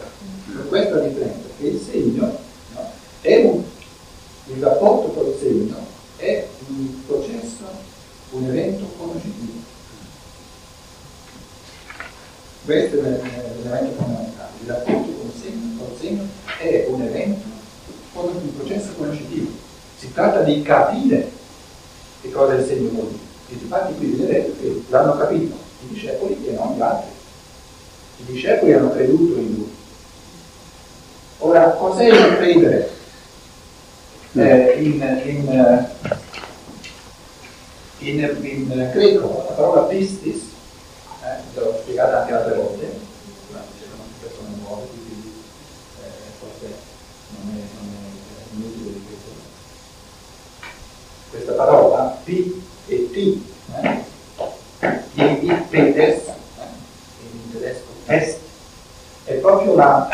Per 0.55 0.67
questa 0.67 0.95
la 0.95 1.01
differenza, 1.01 1.47
che 1.57 1.65
il 1.65 1.81
segno 1.81 2.37
no, 2.73 2.91
è 3.21 3.43
un, 3.43 3.63
il 4.45 4.63
rapporto 4.63 5.07
col 5.09 5.35
segno 5.39 5.75
è 6.17 6.47
un 6.67 7.05
processo, 7.07 7.63
un 8.31 8.45
evento 8.45 8.85
conoscitivo. 8.97 9.63
Questo 12.65 12.97
è 12.97 13.01
l'elemento 13.01 14.01
fondamentale. 14.01 14.49
Il 14.61 14.67
rapporto 14.67 15.11
col 15.11 15.31
segno, 15.41 15.77
col 15.77 15.97
segno 15.99 16.23
è 16.59 16.85
un 16.87 17.01
evento, 17.01 17.45
un 18.13 18.55
processo 18.57 18.93
conoscitivo. 18.95 19.49
Si 19.97 20.13
tratta 20.13 20.41
di 20.41 20.61
capire 20.61 21.31
che 22.21 22.31
cosa 22.31 22.53
è 22.53 22.59
il 22.59 22.65
segno 22.65 22.89
vuol 22.89 23.07
dire. 23.07 23.23
E 23.47 23.53
infatti 23.53 23.95
qui 23.95 24.07
vedrete 24.07 24.55
che 24.59 24.83
l'hanno 24.89 25.17
capito 25.17 25.64
i 25.85 25.93
discepoli 25.93 26.47
e 26.47 26.51
non 26.51 26.75
gli 26.75 26.81
altri. 26.81 27.09
I 28.17 28.23
discepoli 28.25 28.73
hanno 28.73 28.91
creduto 28.91 29.39
in 29.39 29.53
lui. 29.53 29.73
Ora, 31.39 31.69
cos'è 31.71 32.07
il 32.07 32.37
credere? 32.37 32.89
Eh, 34.33 34.83
in, 34.83 34.93
in, 35.25 35.89
in, 37.99 38.35
in, 38.41 38.89
greco 38.93 39.45
la 39.47 39.53
parola 39.53 39.81
pistis, 39.83 40.43
eh, 41.23 41.59
l'ho 41.59 41.79
spiegata 41.81 42.21
anche 42.21 42.33
altre 42.33 42.55
volte, 42.55 42.99
ma 43.51 43.63
c'erano 43.79 44.03
persone 44.19 44.49
nuove, 44.61 44.87
quindi 44.87 45.31
eh, 46.01 46.09
forse 46.39 46.73
non 47.29 47.55
è, 47.55 47.59
non 47.79 47.93
è 47.93 48.55
inutile 48.55 48.91
di 48.91 49.05
questo. 49.07 49.29
Questa 51.29 51.53
parola, 51.53 52.17
pi 52.23 52.63
e 52.87 53.09
ti, 53.11 53.45
eh, 53.81 54.03
il 55.21 55.65
pedes, 55.69 56.27
eh, 56.27 56.33
in 57.21 57.51
tedesco 57.51 57.94
est, 58.05 58.37
è 59.25 59.33
proprio 59.33 59.75
la, 59.75 60.09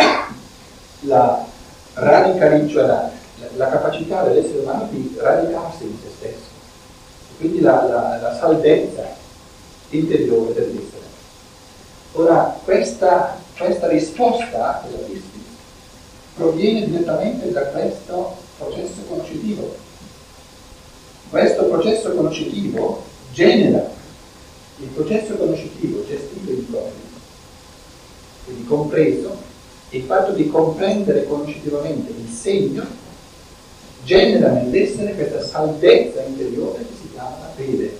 la 1.02 1.46
radicalità, 1.94 2.86
la, 2.86 3.12
la 3.56 3.70
capacità 3.70 4.24
dell'essere 4.24 4.60
umano 4.60 4.88
di 4.90 5.18
radicarsi 5.20 5.84
in 5.84 5.98
se 6.02 6.10
stesso, 6.18 6.50
quindi 7.38 7.62
la, 7.62 7.84
la, 7.84 8.20
la 8.22 8.38
salvezza 8.38 9.04
interiore 9.90 10.54
dell'essere. 10.54 11.10
Ora, 12.14 12.58
questa, 12.64 13.38
questa 13.58 13.88
risposta 13.88 14.84
della 14.86 15.08
proviene 16.36 16.86
direttamente 16.86 17.52
da 17.52 17.62
questo 17.68 18.36
processo 18.58 19.02
conoscitivo. 19.08 19.76
Questo 21.30 21.66
processo 21.66 22.12
conoscitivo 22.14 23.04
genera 23.32 23.90
il 24.80 24.88
processo 24.88 25.36
conoscitivo 25.36 26.06
gestito 26.06 26.52
in 26.52 26.70
proprio, 26.70 27.11
compreso, 28.66 29.36
il 29.90 30.04
fatto 30.04 30.32
di 30.32 30.50
comprendere 30.50 31.26
conoscitivamente 31.26 32.12
il 32.12 32.30
segno 32.30 32.84
genera 34.04 34.50
nell'essere 34.52 35.14
questa 35.14 35.44
salvezza 35.44 36.22
interiore 36.24 36.80
che 36.80 36.94
si 37.02 37.12
chiama 37.12 37.38
la 37.40 37.52
fede. 37.56 37.98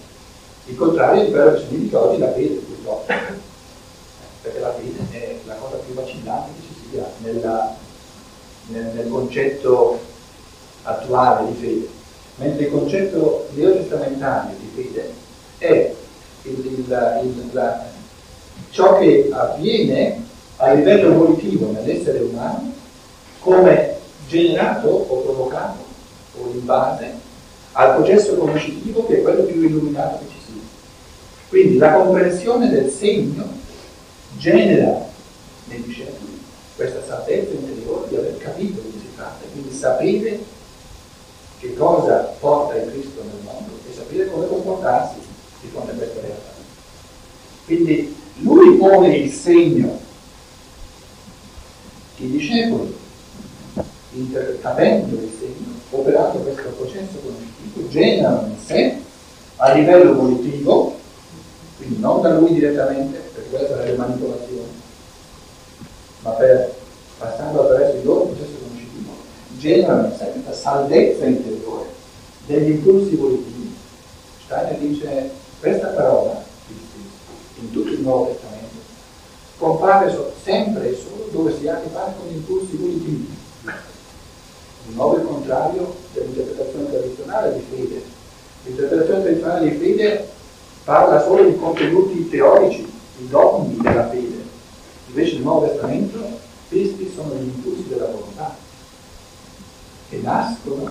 Il 0.66 0.76
contrario 0.76 1.26
di 1.26 1.32
quello 1.32 1.54
che 1.54 1.60
significa 1.60 2.02
oggi 2.02 2.20
la 2.20 2.32
fede, 2.32 2.56
purtroppo. 2.56 3.14
Perché 4.42 4.60
la 4.60 4.74
fede 4.74 5.20
è 5.20 5.36
la 5.46 5.56
cosa 5.56 5.78
più 5.78 5.94
vacillante 5.94 6.52
che 6.56 6.68
ci 6.68 6.90
sia 6.90 7.06
nella, 7.20 7.76
nel, 8.68 8.86
nel 8.96 9.10
concetto 9.10 10.00
attuale 10.84 11.52
di 11.52 11.58
fede. 11.60 11.88
Mentre 12.36 12.66
il 12.66 12.72
concetto 12.72 13.48
neotestamentario 13.54 14.56
di 14.58 14.72
fede 14.74 15.14
è 15.58 15.94
il, 16.44 16.66
il, 16.66 16.74
il, 16.78 17.50
la, 17.52 17.86
ciò 18.72 18.98
che 18.98 19.30
avviene 19.32 20.30
a 20.62 20.74
livello 20.74 21.10
evolutivo 21.10 21.72
nell'essere 21.72 22.20
umano 22.20 22.72
come 23.40 23.98
generato 24.28 24.88
o 24.88 25.22
provocato 25.22 25.84
o 26.40 26.52
in 26.54 26.64
base 26.64 27.12
al 27.72 27.96
processo 27.96 28.36
conoscitivo 28.36 29.08
che 29.08 29.18
è 29.18 29.22
quello 29.24 29.42
più 29.44 29.60
illuminato 29.60 30.20
che 30.20 30.26
ci 30.30 30.38
sia. 30.46 30.62
Quindi 31.50 31.78
la 31.78 31.94
comprensione 31.94 32.70
del 32.70 32.92
segno 32.92 33.44
genera 34.38 35.10
nei 35.66 35.82
discepoli 35.82 36.40
questa 36.76 37.04
sapienza 37.06 37.54
interiore 37.54 38.08
di 38.10 38.16
aver 38.16 38.38
capito 38.38 38.82
di 38.82 38.92
che 38.92 39.00
si 39.00 39.16
tratta, 39.16 39.46
quindi 39.52 39.74
sapere 39.74 40.40
che 41.60 41.74
cosa 41.74 42.36
porta 42.40 42.76
il 42.76 42.92
Cristo 42.92 43.24
nel 43.24 43.44
mondo 43.44 43.72
e 43.90 43.94
sapere 43.94 44.30
come 44.30 44.48
comportarsi 44.48 45.16
di 45.62 45.70
fronte 45.70 45.92
a 45.92 45.96
questa 45.96 46.22
realtà. 46.22 46.50
Quindi 47.66 48.16
lui 48.40 48.78
pone 48.78 49.16
il 49.16 49.32
segno, 49.32 50.00
i 52.22 52.30
discepoli, 52.30 52.96
capendo 54.62 55.16
il 55.16 55.32
segno, 55.40 55.74
operando 55.90 56.40
questo 56.40 56.70
processo 56.70 57.18
conoscitivo, 57.24 57.88
generano 57.90 58.48
in 58.48 58.56
sé 58.64 58.96
a 59.58 59.74
livello 59.74 60.14
volitivo, 60.14 60.98
quindi 61.78 62.00
non 62.00 62.22
da 62.22 62.38
lui 62.38 62.54
direttamente, 62.54 63.18
perché 63.34 63.50
questa 63.50 63.76
sarebbe 63.76 63.98
manipolazione, 63.98 64.70
ma 66.22 66.30
per, 66.32 66.76
passando 67.18 67.62
attraverso 67.64 67.98
il 67.98 68.06
loro 68.06 68.26
processo 68.26 68.58
conoscitivo, 68.62 69.12
generano 69.58 70.08
in 70.08 70.18
sé 70.18 70.32
questa 70.32 70.54
salvezza 70.54 71.26
interiore 71.26 71.88
degli 72.46 72.72
impulsi 72.72 73.16
volitivi. 73.16 73.76
Steiner 74.46 74.78
dice 74.78 75.30
questa 75.60 75.88
parola 75.88 76.44
in 77.60 77.72
tutto 77.72 77.92
il 77.92 78.02
Nuovo 78.02 78.28
Testamento 78.28 78.60
compare 79.58 80.16
sempre 80.44 80.90
e 80.90 80.96
solo 80.96 81.21
dove 81.32 81.58
si 81.58 81.68
ha 81.68 81.76
a 81.76 81.80
che 81.80 81.90
fare 81.90 82.14
con 82.20 82.34
impulsi 82.34 82.76
volitivi 82.76 83.40
di 84.88 84.96
nuovo 84.96 85.18
il 85.18 85.26
contrario 85.26 85.96
dell'interpretazione 86.14 86.90
tradizionale 86.90 87.54
di 87.54 87.64
fede. 87.70 88.04
L'interpretazione 88.66 89.22
tradizionale 89.22 89.70
di 89.70 89.78
fede 89.78 90.30
parla 90.84 91.24
solo 91.24 91.44
di 91.44 91.56
contenuti 91.58 92.30
teorici, 92.30 92.92
di 93.18 93.28
dogmi 93.30 93.78
della 93.78 94.10
fede. 94.10 94.44
Invece 95.08 95.34
nel 95.34 95.44
Nuovo 95.44 95.68
Testamento 95.68 96.18
questi 96.70 97.12
sono 97.14 97.34
gli 97.36 97.44
impulsi 97.44 97.88
della 97.88 98.06
volontà 98.06 98.56
che 100.10 100.18
nascono 100.18 100.90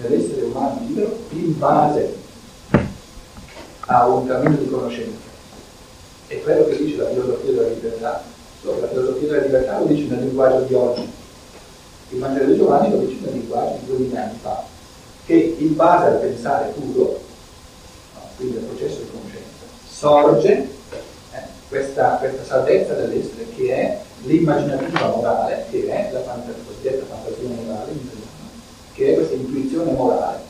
nell'essere 0.00 0.42
umano 0.42 0.80
libero 0.86 1.16
in 1.30 1.58
base 1.58 2.16
a 3.86 4.06
un 4.06 4.26
cammino 4.26 4.56
di 4.56 4.68
conoscenza. 4.68 5.30
E 6.28 6.42
quello 6.42 6.66
che 6.66 6.76
dice 6.76 6.96
la 6.96 7.08
filosofia 7.08 7.52
della 7.52 7.68
libertà, 7.68 8.24
la 8.62 8.88
filosofia 8.88 9.28
della 9.28 9.42
libertà 9.42 9.78
lo 9.78 9.86
dice 9.86 10.08
nel 10.08 10.24
linguaggio 10.24 10.60
di 10.60 10.74
oggi, 10.74 11.10
il 12.10 12.18
Vangelo 12.18 12.52
di 12.52 12.56
Giovanni 12.56 12.90
lo 12.90 12.98
dice 12.98 13.18
nel 13.24 13.32
linguaggio 13.32 13.78
di 13.80 13.86
2000 13.86 14.22
anni 14.22 14.38
fa, 14.40 14.64
che 15.26 15.56
in 15.58 15.74
base 15.74 16.06
al 16.06 16.18
pensare 16.20 16.72
puro, 16.72 17.20
no, 18.14 18.20
quindi 18.36 18.56
al 18.58 18.62
processo 18.64 19.00
di 19.00 19.10
conoscenza, 19.10 19.64
sorge 19.88 20.68
eh, 21.32 21.40
questa, 21.68 22.16
questa, 22.18 22.44
salvezza 22.44 22.94
dell'essere 22.94 23.46
che 23.54 23.74
è 23.74 24.00
l'immaginativa 24.24 25.08
morale, 25.08 25.64
che 25.70 25.88
è 25.88 26.12
la 26.12 26.22
fanta- 26.22 26.52
cosiddetta 26.66 27.04
fantasia 27.06 27.48
morale 27.48 27.92
in 27.92 27.98
italiano, 27.98 28.50
che 28.94 29.10
è 29.10 29.14
questa 29.14 29.34
intuizione 29.34 29.92
morale, 29.92 30.40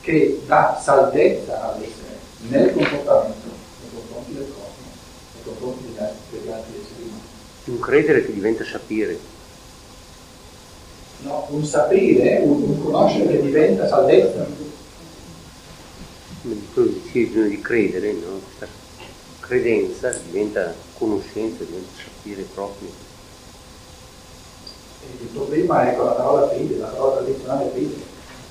che 0.00 0.40
dà 0.46 0.80
salvezza 0.82 1.62
all'essere 1.62 2.16
nel 2.48 2.72
comportamento 2.72 3.48
nei 3.80 3.90
confronti 3.92 4.32
del 4.34 4.46
cosmo, 4.48 4.86
nei 5.34 5.42
confronti 5.44 5.94
degli 6.30 6.50
altri 6.50 6.80
esseri 6.80 7.02
umani. 7.02 7.26
Un 7.68 7.78
credere 7.80 8.24
che 8.24 8.32
diventa 8.32 8.64
sapere 8.64 9.36
no? 11.20 11.46
un 11.50 11.64
sapere, 11.64 12.40
un, 12.42 12.62
un, 12.62 12.82
conoscere 12.82 13.36
che 13.36 13.42
diventa 13.42 13.88
salvezza. 13.88 14.46
Sì, 17.10 17.24
bisogna 17.24 17.48
di 17.48 17.60
credere, 17.60 18.12
no? 18.12 18.40
questa 18.44 18.66
credenza 19.40 20.10
diventa 20.30 20.72
conoscenza, 20.96 21.64
diventa 21.64 21.90
sapere 21.96 22.42
proprio. 22.54 22.88
E 25.02 25.22
il 25.22 25.28
problema 25.28 25.90
è 25.90 25.96
con 25.96 26.06
la 26.06 26.12
parola 26.12 26.48
fede, 26.48 26.76
la 26.76 26.86
parola 26.86 27.20
tradizionale 27.20 27.70
fede, 27.74 27.94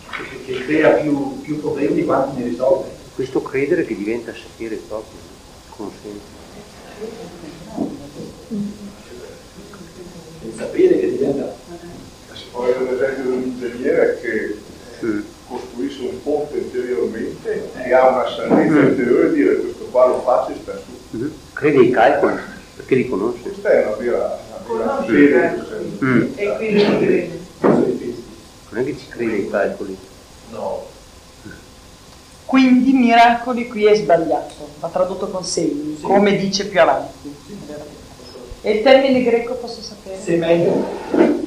che, 0.09 0.43
che 0.45 0.65
crea 0.65 0.91
più, 0.95 1.41
più, 1.41 1.59
problemi 1.59 1.95
di 1.95 2.05
quanti 2.05 2.41
ne 2.41 2.49
risolve. 2.49 2.89
Questo 3.15 3.41
credere 3.41 3.85
che 3.85 3.95
diventa 3.95 4.33
sapere 4.33 4.75
proprio, 4.75 5.19
conoscenza. 5.69 6.35
Sapere 10.57 10.99
che 10.99 11.11
diventa 11.11 11.55
poi 12.57 12.73
l'esempio 12.89 13.29
dell'ingegnere 13.29 14.19
che 14.19 14.57
mm. 15.05 15.19
costruisce 15.47 16.01
un 16.01 16.23
ponte 16.23 16.57
interiormente 16.57 17.69
e 17.83 17.93
ha 17.93 18.09
una 18.09 18.29
salvezza 18.29 18.73
mm. 18.73 18.87
interiore 18.87 19.27
e 19.27 19.33
dire 19.33 19.55
questo 19.57 19.85
qua 19.85 20.07
lo 20.07 20.21
faccio 20.21 20.51
e 20.51 20.55
sta 20.61 20.73
su. 20.75 21.17
Mm. 21.17 21.27
Crede 21.53 21.77
ai 21.77 21.91
calcoli, 21.91 22.35
perché 22.75 22.95
li 22.95 23.07
conosce. 23.07 23.41
Questa 23.43 23.69
è 23.69 23.85
una 23.85 23.95
vera, 23.95 24.39
una 24.67 25.05
vera 25.07 25.65
mm. 26.03 26.21
E 26.35 26.55
quindi 26.55 26.79
ci 26.79 26.97
crede. 26.97 27.39
Non 27.59 28.81
è 28.81 28.83
che 28.83 28.97
ci 28.97 29.07
crede 29.07 29.33
ai 29.33 29.49
calcoli. 29.49 29.97
No. 30.49 30.85
Quindi 32.45 32.93
miracoli 32.93 33.67
qui 33.67 33.85
è 33.85 33.95
sbagliato, 33.95 34.69
va 34.79 34.87
tradotto 34.87 35.27
con 35.27 35.43
segni, 35.43 35.97
sì. 35.97 36.01
come 36.01 36.37
dice 36.37 36.65
più 36.67 36.79
avanti. 36.79 37.35
E 38.61 38.71
il 38.71 38.83
termine 38.83 39.23
greco 39.23 39.53
posso 39.55 39.81
sapere? 39.81 40.17
Se 40.19 40.35
meglio 40.35 41.45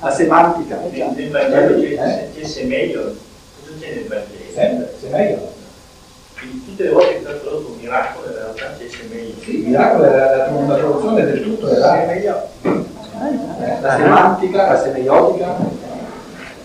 la 0.00 0.10
semantica. 0.10 0.80
Nel 0.90 1.30
Vangelo 1.30 1.80
c'è, 1.80 2.28
c'è 2.34 2.44
se 2.44 2.64
meglio, 2.64 3.02
cosa 3.02 3.78
c'è 3.78 3.94
nel 3.94 4.06
Vangelo? 4.06 4.52
Sempre, 4.52 4.94
se 5.00 5.08
meglio. 5.08 5.52
Tutte 6.66 6.82
le 6.82 6.90
volte 6.90 7.14
che 7.14 7.20
sta 7.20 7.32
tradotto 7.34 7.68
un 7.68 7.78
miracolo 7.78 8.26
in 8.26 8.32
realtà 8.34 8.74
c'è 8.76 8.88
se 8.88 9.02
meglio. 9.08 9.34
Sì, 9.42 9.58
il 9.58 9.68
miracolo 9.68 10.04
è 10.04 10.48
una 10.48 10.74
traduzione 10.74 11.24
del 11.24 11.42
tutto 11.42 11.66
della 11.66 12.04
meglio. 12.06 12.48
Eh, 12.62 13.80
la 13.80 13.96
semantica, 13.96 14.72
la 14.72 14.82
semiotica. 14.82 15.56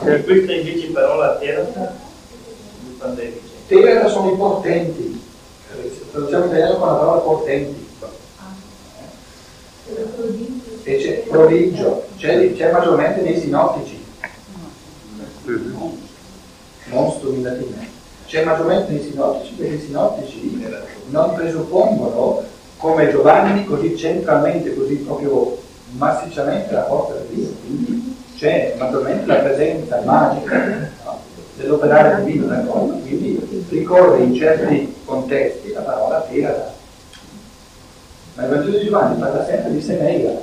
E 0.04 0.24
questa 0.24 0.54
invece 0.54 0.88
parola 0.88 1.40
quando 2.98 3.22
è 3.22 3.32
Terra 3.68 4.08
sono 4.08 4.32
i 4.32 4.36
portenti. 4.36 5.22
Traduciamo 6.12 6.46
in 6.46 6.50
italiano 6.50 6.78
con 6.78 6.88
la 6.88 6.94
parola 6.96 7.20
portenti. 7.20 7.86
E 10.84 10.98
c'è 10.98 11.24
prodigio, 11.30 12.08
c'è, 12.18 12.54
c'è 12.54 12.72
maggiormente 12.72 13.22
nei 13.22 13.40
sinottici, 13.40 14.04
non 16.90 17.12
stuminatine. 17.12 17.96
C'è 18.26 18.44
maggiormente 18.44 18.92
nei 18.92 19.04
sinottici 19.04 19.54
perché 19.54 19.76
i 19.76 19.80
sinottici 19.80 20.66
non 21.10 21.34
presuppongono 21.34 22.44
come 22.78 23.10
Giovanni 23.10 23.66
così 23.66 23.98
centralmente, 23.98 24.76
così 24.76 24.96
proprio 24.96 25.58
massicciamente 25.92 26.74
la 26.74 26.82
porta 26.82 27.16
di 27.30 27.36
Dio. 27.36 27.50
Quindi 27.66 28.16
c'è 28.36 28.76
maggiormente 28.78 29.26
la 29.26 29.36
presenza 29.36 30.02
magica 30.04 30.92
no, 31.04 31.20
dell'operare 31.56 32.24
divino 32.24 32.48
nel 32.48 32.66
mondo, 32.66 32.96
quindi 32.98 33.66
ricorre 33.70 34.22
in 34.22 34.36
certi 34.36 34.96
contesti 35.06 35.72
la 35.72 35.82
parola 35.82 36.26
terra. 36.30 36.76
Ma 38.38 38.44
il 38.44 38.50
Vangelo 38.50 38.78
di 38.78 38.86
Giovanni 38.86 39.20
parla 39.20 39.44
sempre 39.46 39.72
di 39.72 39.82
Semeiga, 39.82 40.40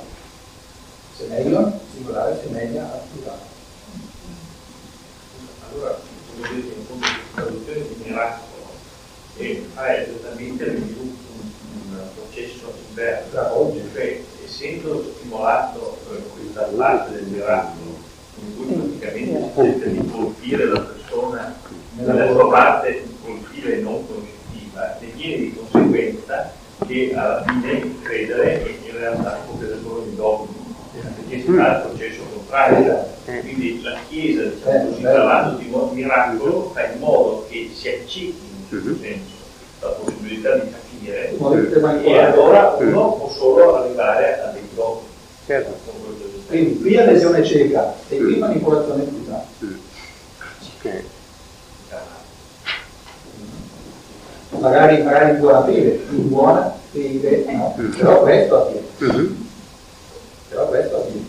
Semeion, 1.15 1.79
singolare, 1.93 2.37
Semeia, 2.43 2.83
al 2.83 2.99
plurale. 3.13 3.39
Allora, 5.71 5.97
come 6.35 6.49
vedete, 6.49 6.73
in 6.75 6.85
fondo 6.87 7.05
di 7.05 7.33
traduzione 7.33 7.79
di 7.79 7.95
miracolo 8.03 8.63
e 9.37 9.65
fa 9.73 9.97
esattamente 9.97 10.63
un, 10.65 10.75
un, 10.99 11.99
processo 12.15 12.73
inverso, 12.89 13.73
cioè 13.93 14.21
essendo 14.43 15.13
stimolato 15.17 15.97
eh, 16.11 16.21
questa 16.37 16.63
parte 16.75 17.11
del 17.13 17.23
miracolo, 17.27 17.95
in 18.41 18.55
cui 18.57 18.65
praticamente 18.99 19.39
si 19.39 19.51
cerca 19.55 19.85
di 19.87 20.11
colpire 20.11 20.65
la 20.65 20.79
persona 20.81 21.55
nella 21.95 22.29
sua 22.29 22.49
parte 22.49 23.05
colpire 23.23 23.77
e 23.77 23.81
non 23.81 24.05
conoscitiva, 24.05 24.97
ne 24.99 25.07
viene 25.15 25.35
di 25.37 25.55
conseguenza 25.55 26.51
che 26.85 27.13
alla 27.15 27.41
fine 27.47 28.01
credere 28.01 28.75
in 28.85 28.97
realtà 28.97 29.39
compiere 29.47 29.79
solo 29.81 30.05
i 30.11 30.15
dogmi, 30.15 30.47
perché 30.91 31.41
si 31.41 31.51
fa 31.55 31.77
il 31.77 31.81
processo 31.87 32.21
contrario. 32.33 33.05
Eh. 33.25 33.39
Quindi 33.39 33.81
la 33.81 33.95
Chiesa, 34.09 34.43
diciamo 34.43 34.73
Eh, 34.83 34.85
così, 34.89 35.01
bello. 35.01 35.17
parlando 35.25 35.57
di 35.57 35.67
mo- 35.69 35.89
miracolo, 35.93 36.71
fa 36.73 36.85
in 36.91 36.99
modo 36.99 37.45
che 37.49 37.71
si 37.73 37.87
accetti 37.87 38.25
in 38.27 38.67
questo 38.67 38.89
Mhm. 38.89 38.99
senso 39.01 39.33
la 39.79 39.87
possibilità 39.87 40.55
di 40.57 40.69
capire 40.69 41.33
Volete 41.37 41.75
e 41.75 41.79
manipolare. 41.79 42.31
allora 42.31 42.77
Mm. 42.79 42.87
uno 42.87 43.13
può 43.13 43.29
solo 43.29 43.75
arrivare 43.77 44.41
a 44.41 44.47
dei 44.47 44.67
dogmi. 44.75 45.01
Certo. 45.45 45.75
Con 45.85 45.93
quello 46.03 46.17
che 46.19 46.25
dice. 46.33 46.45
Quindi 46.47 46.74
qui 46.85 46.93
è 46.93 47.03
lesione 47.03 47.43
cieca 47.43 47.95
e 48.09 48.17
qui 48.17 48.35
manipolazione. 48.37 49.03
Mm. 49.63 49.73
Eh, 50.83 51.03
Magari, 54.59 55.01
magari 55.01 55.31
in 55.31 55.39
buona 55.39 55.63
fede, 55.65 56.05
in 56.11 56.29
buona 56.29 56.77
fede, 56.91 57.45
no? 57.51 57.75
Mm. 57.79 57.89
Però 57.91 58.21
questo 58.21 58.61
avviene. 58.61 58.87
mhm. 58.99 59.47
Però 60.49 60.67
questo 60.67 60.95
avviene. 60.97 61.25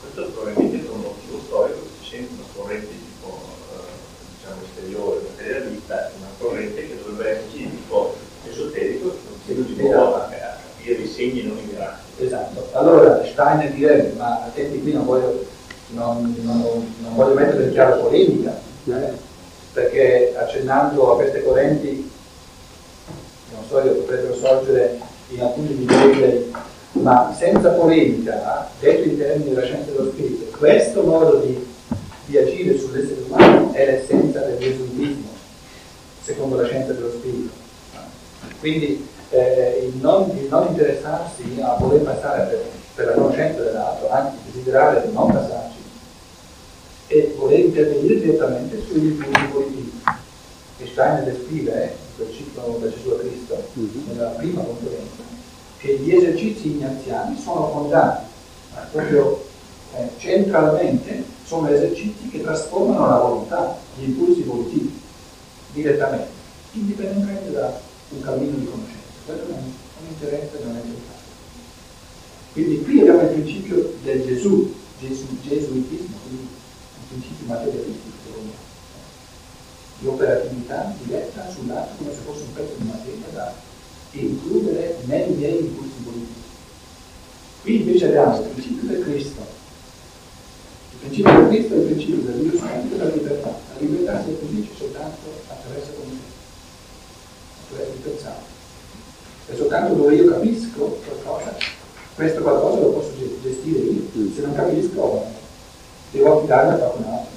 Questo 0.00 0.30
probabilmente 0.32 0.78
per 0.78 0.90
un 0.96 1.00
motivo 1.00 1.40
storico 1.46 1.78
che 1.78 1.88
si 2.02 2.10
sente 2.10 2.32
una 2.34 2.44
corrente 2.56 2.88
tipo 2.88 3.38
eh, 3.72 4.34
diciamo 4.36 4.60
esteriore, 4.64 5.20
materialista, 5.30 6.10
una 6.18 6.28
corrente 6.38 6.88
che 6.88 6.98
dovrebbe 7.02 7.30
esserci 7.38 7.58
di 7.58 7.70
tipo 7.70 8.16
esoterico, 8.50 9.16
che 9.46 9.54
non 9.54 9.64
si 9.66 9.72
può 9.74 10.14
a, 10.16 10.24
a 10.24 10.56
capire 10.76 11.02
i 11.02 11.08
segni 11.08 11.40
e 11.40 11.44
non 11.46 11.58
i 11.58 11.66
miracoli. 11.70 12.26
Esatto. 12.26 12.47
Allora 12.78 13.24
Steiner 13.24 13.72
direbbe, 13.72 14.12
ma 14.16 14.44
attenti 14.44 14.80
qui 14.80 14.92
non 14.92 15.04
voglio, 15.04 15.44
non, 15.88 16.32
non- 16.42 16.94
non 17.00 17.14
voglio 17.16 17.34
mettere 17.34 17.64
in 17.64 17.72
chiaro 17.72 17.96
polemica, 18.02 18.56
eh, 18.86 19.12
perché 19.72 20.32
accennando 20.36 21.12
a 21.12 21.16
queste 21.16 21.42
correnti, 21.42 22.08
non 23.52 23.62
so, 23.68 23.80
io 23.80 23.94
potrebbero 23.94 24.32
sorgere 24.36 24.96
in 25.30 25.42
alcuni 25.42 25.76
livelli, 25.76 26.52
ma 26.92 27.34
senza 27.36 27.70
polemica, 27.70 28.70
detto 28.78 29.08
in 29.08 29.18
termini 29.18 29.50
della 29.50 29.66
scienza 29.66 29.90
dello 29.90 30.10
spirito, 30.12 30.56
questo 30.56 31.02
modo 31.02 31.38
di, 31.38 31.66
di 32.26 32.38
agire 32.38 32.78
sull'essere 32.78 33.22
umano 33.26 33.72
è 33.72 33.86
l'essenza 33.86 34.38
del 34.40 34.58
gesuitismo, 34.58 35.28
secondo 36.22 36.54
la 36.60 36.66
scienza 36.66 36.92
dello 36.92 37.10
spirito. 37.10 37.50
Quindi 38.60 39.06
eh, 39.30 39.90
il, 39.90 39.96
non, 39.96 40.30
il 40.36 40.48
non 40.48 40.68
interessarsi 40.68 41.58
a 41.60 41.74
voler 41.74 42.02
passare 42.02 42.44
per, 42.46 42.64
per 42.94 43.06
la 43.06 43.12
conoscenza 43.12 43.62
dell'altro, 43.62 44.10
anzi 44.10 44.36
desiderare 44.46 45.06
di 45.06 45.12
non 45.12 45.32
passarci, 45.32 45.76
e 47.08 47.34
voler 47.36 47.60
intervenire 47.60 48.20
direttamente 48.20 48.82
sugli 48.86 49.06
impulsi 49.06 49.44
positivi. 49.52 50.02
E 50.80 50.86
Steiner 50.86 51.24
descrive, 51.24 51.84
eh, 51.84 51.92
quel 52.16 52.32
ciclo 52.32 52.78
da 52.80 52.90
Gesù 52.90 53.10
a 53.10 53.18
Cristo, 53.18 53.62
Mhm. 53.72 54.04
nella 54.12 54.28
prima 54.30 54.62
conferenza, 54.62 55.22
che 55.78 55.96
gli 55.98 56.14
esercizi 56.14 56.68
ignaziani 56.68 57.38
sono 57.40 57.70
fondati, 57.70 58.24
eh, 58.74 58.80
proprio 58.92 59.46
eh, 59.96 60.08
centralmente 60.18 61.24
sono 61.44 61.68
esercizi 61.68 62.28
che 62.28 62.42
trasformano 62.42 63.06
la 63.08 63.16
volontà, 63.16 63.78
gli 63.96 64.04
impulsi 64.04 64.42
volitivi, 64.42 65.00
direttamente, 65.72 66.28
indipendentemente 66.72 67.50
da 67.52 67.80
un 68.10 68.20
cammino 68.20 68.56
di 68.56 68.64
conoscenza. 68.66 68.97
Quello 69.28 69.44
non, 69.44 69.60
non 69.60 70.08
interessa 70.08 70.56
e 70.56 70.64
non 70.64 70.76
importante. 70.76 71.28
Quindi 72.52 72.82
qui 72.82 73.00
abbiamo 73.00 73.20
il 73.20 73.28
principio 73.28 73.92
del 74.02 74.24
Gesù, 74.24 74.74
Gesù 74.98 75.26
gesuitismo, 75.42 76.16
quindi 76.24 76.48
un 76.48 77.08
principio 77.08 77.46
materialistico, 77.46 78.16
di 79.98 80.06
operatività 80.06 80.94
diretta 81.02 81.50
sull'atto 81.50 81.96
come 81.98 82.14
se 82.14 82.20
fosse 82.24 82.42
un 82.44 82.52
pezzo 82.54 82.72
di 82.78 82.86
materia 82.86 83.26
da 83.32 83.52
includere 84.12 84.96
nei 85.04 85.28
miei 85.32 85.58
impulsi 85.58 85.98
politici. 86.02 86.48
Qui 87.60 87.80
invece 87.80 88.06
abbiamo 88.06 88.40
il 88.40 88.48
principio 88.48 88.88
del 88.88 89.02
Cristo. 89.02 89.46
Il 90.92 90.98
principio 91.00 91.32
del 91.32 91.48
Cristo 91.48 91.74
è 91.74 91.76
il 91.76 91.84
principio 91.84 92.16
del 92.22 92.48
Dio 92.48 92.58
Santo 92.58 92.96
della 92.96 93.10
libertà. 93.10 93.48
La 93.48 93.80
libertà 93.80 94.22
si 94.24 94.30
acquisisce 94.30 94.74
soltanto 94.74 95.28
attraverso 95.48 95.90
conoscenza, 95.92 96.38
attraverso 97.60 97.92
il 97.92 98.00
pensare. 98.00 98.57
E 99.50 99.56
soltanto 99.56 99.94
dove 99.94 100.14
io 100.14 100.30
capisco 100.30 100.98
qualcosa, 101.06 101.56
questo 102.14 102.42
qualcosa 102.42 102.80
lo 102.80 102.90
posso 102.90 103.10
ge- 103.18 103.38
gestire 103.42 103.78
io. 103.78 104.02
Se 104.34 104.40
non 104.42 104.54
capisco, 104.54 105.24
devo 106.10 106.36
affidarmi 106.38 106.72
a 106.72 106.76
qualcun 106.76 107.04
altro. 107.04 107.36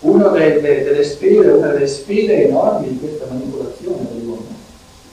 Una 0.00 0.28
delle, 0.28 0.82
delle 0.84 1.04
sfere, 1.04 1.50
una 1.52 1.68
delle 1.68 1.86
sfere 1.86 2.46
enormi 2.46 2.88
di 2.88 2.98
questa 2.98 3.26
manipolazione 3.28 4.06
dell'uomo, 4.12 4.46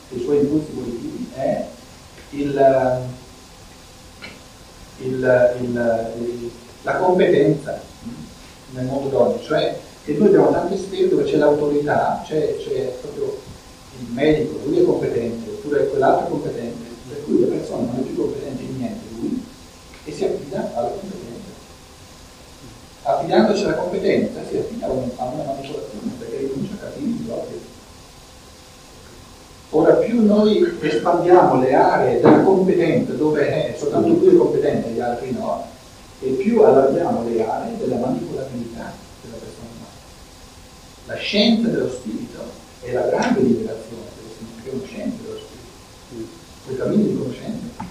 dei 0.09 0.21
suoi 0.21 0.37
impulsi 0.39 0.71
positivi, 0.71 1.29
è 1.35 1.65
il, 2.31 2.61
il- 5.01 5.53
il- 5.61 6.11
il- 6.19 6.51
la 6.83 6.95
competenza 6.95 7.79
nel 8.71 8.85
mondo 8.85 9.09
d'oggi, 9.09 9.43
cioè 9.45 9.77
che 10.05 10.13
noi 10.13 10.27
abbiamo 10.27 10.51
tante 10.51 10.77
sfere 10.77 11.09
dove 11.09 11.23
c'è 11.23 11.35
l'autorità, 11.37 12.23
c'è, 12.25 12.55
c'è 12.57 12.97
proprio 13.01 13.37
il 13.99 14.11
medico, 14.13 14.59
lui 14.65 14.79
è 14.79 14.83
competente, 14.83 15.49
oppure 15.49 15.87
quell'altro 15.89 16.25
è 16.25 16.29
competente, 16.29 16.87
per 17.07 17.23
cui 17.23 17.39
la 17.41 17.47
persona 17.47 17.85
non 17.87 17.95
è 17.99 18.01
più 18.01 18.15
competente 18.15 18.63
in 18.63 18.77
niente 18.77 19.05
lui 19.19 19.43
e 20.05 20.11
si 20.11 20.23
affida 20.23 20.71
alla 20.75 20.89
competenza. 20.89 21.27
Affidandoci 23.03 23.63
alla 23.63 23.73
competenza 23.75 24.39
si 24.49 24.57
affida 24.57 24.85
a, 24.87 24.89
un- 24.91 25.09
a 25.15 25.23
una 25.25 25.43
manipolazione 25.43 26.11
perché 26.17 26.37
ricomincia 26.37 26.73
a 26.75 26.77
capire 26.77 27.09
i 27.09 27.23
propri. 27.25 27.59
Ora 29.71 29.93
più 29.95 30.25
noi 30.25 30.77
espandiamo 30.81 31.61
le 31.61 31.73
aree 31.73 32.19
della 32.19 32.41
competenza 32.41 33.13
dove 33.13 33.47
è 33.47 33.75
soltanto 33.77 34.07
lui 34.07 34.33
è 34.33 34.37
competente 34.37 34.87
e 34.89 34.91
gli 34.93 34.99
altri 34.99 35.31
no, 35.31 35.63
e 36.21 36.29
più 36.31 36.61
allarghiamo 36.61 37.27
le 37.29 37.45
aree 37.45 37.77
della 37.77 37.97
manipolabilità 37.97 38.91
della 39.21 39.35
persona 39.37 39.67
umana. 39.75 39.91
La 41.05 41.15
scienza 41.15 41.67
dello 41.67 41.89
spirito 41.89 42.58
è 42.81 42.91
la 42.93 43.07
grande 43.07 43.41
liberazione, 43.41 44.07
una 44.71 44.85
scienza 44.85 45.17
dello 45.23 45.39
spirito, 45.39 46.31
quel 46.65 46.77
cammino 46.77 47.03
di 47.07 47.17
conoscenza. 47.17 47.87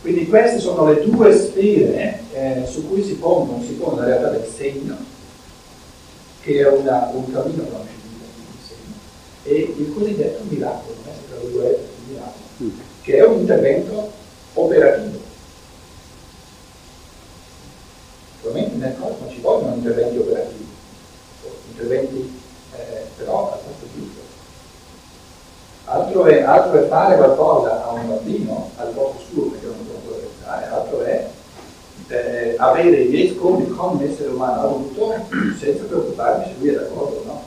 Quindi 0.00 0.26
queste 0.26 0.58
sono 0.58 0.92
le 0.92 1.04
due 1.08 1.32
sfere 1.36 2.20
eh, 2.34 2.66
su 2.68 2.88
cui 2.88 3.04
si 3.04 3.14
pongono, 3.14 3.62
si 3.62 3.74
pone 3.74 4.00
la 4.00 4.06
realtà 4.06 4.30
del 4.30 4.48
segno, 4.52 4.96
che 6.40 6.58
è 6.58 6.66
una- 6.68 7.08
un 7.12 7.30
cammino 7.30 7.62
conoscitivo 7.62 8.24
il 8.50 8.66
segno, 8.66 8.94
e 9.44 9.74
il 9.78 9.92
cosiddetto 9.94 10.42
miracolo, 10.48 10.96
messo 11.04 11.20
tra 11.28 11.38
virgolette 11.38 11.80
il 11.80 12.12
miracolo, 12.12 12.40
Mm. 12.62 12.68
che 13.02 13.16
è 13.16 13.24
un 13.24 13.38
intervento 13.40 14.10
operativo. 14.54 15.21
Ovviamente 18.44 18.76
nel 18.76 18.96
cosmo 18.98 19.30
ci 19.30 19.40
vogliono 19.40 19.74
interventi 19.74 20.18
operativi, 20.18 20.66
interventi 21.68 22.42
eh, 22.74 23.06
però 23.16 23.52
al 23.52 23.58
posto 23.60 23.86
giusto. 23.94 24.20
Altro 25.84 26.24
è, 26.24 26.42
altro 26.42 26.82
è 26.82 26.88
fare 26.88 27.16
qualcosa 27.16 27.84
a 27.84 27.90
un 27.90 28.08
bambino 28.08 28.70
al 28.76 28.88
posto 28.88 29.20
suo 29.30 29.42
perché 29.50 29.66
non 29.66 29.76
lo 29.86 29.92
può 30.04 30.16
pensare, 30.16 30.66
altro 30.66 31.02
è 31.02 31.28
eh, 32.08 32.54
avere 32.58 33.02
i 33.02 33.08
miei 33.08 33.34
scopi 33.34 33.68
come 33.68 34.10
essere 34.10 34.28
umano 34.28 34.62
adulto 34.62 35.26
senza 35.58 35.84
preoccuparmi 35.84 36.44
se 36.44 36.54
lui 36.58 36.68
è 36.68 36.74
d'accordo 36.74 37.20
o 37.20 37.24
no. 37.24 37.42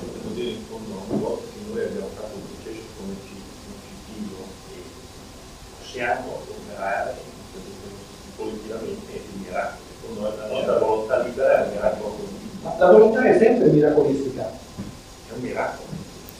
Potremmo 0.00 0.34
dire 0.34 0.50
in 0.50 0.64
fondo 0.68 1.02
una 1.08 1.20
volta 1.20 1.42
che 1.42 1.70
noi 1.70 1.84
abbiamo 1.84 2.08
fatto 2.14 2.34
un 2.34 2.42
processo 2.46 2.86
conoscitivo 2.96 4.36
e 4.70 4.82
possiamo 5.80 6.38
operare 6.48 7.14
positivamente 8.36 9.12
il 9.12 9.40
miracolo. 9.42 9.86
Secondo 10.00 10.20
me 10.22 10.36
la 10.36 10.46
nostra 10.46 10.78
volontà 10.78 11.18
libera 11.22 11.58
è 11.58 11.66
un 11.66 11.72
miracolo 11.72 12.08
continuo. 12.10 12.36
Ma 12.62 12.67
la 12.78 12.90
volontà 12.90 13.24
è 13.24 13.38
sempre 13.38 13.68
miracolistica. 13.68 14.42
È 15.28 15.32
un 15.34 15.40
miracolo. 15.40 15.86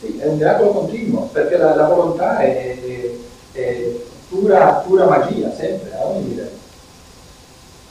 Sì, 0.01 0.19
è 0.19 0.27
un 0.27 0.37
miracolo 0.37 0.71
continuo, 0.71 1.29
perché 1.33 1.57
la, 1.57 1.75
la 1.75 1.87
volontà 1.87 2.39
è, 2.39 2.79
è- 2.81 3.11
è 3.53 3.91
pura, 4.29 4.85
pura 4.87 5.07
magia, 5.07 5.53
sempre, 5.55 5.93
a 5.95 6.05
ogni 6.07 6.29
livello. 6.29 6.57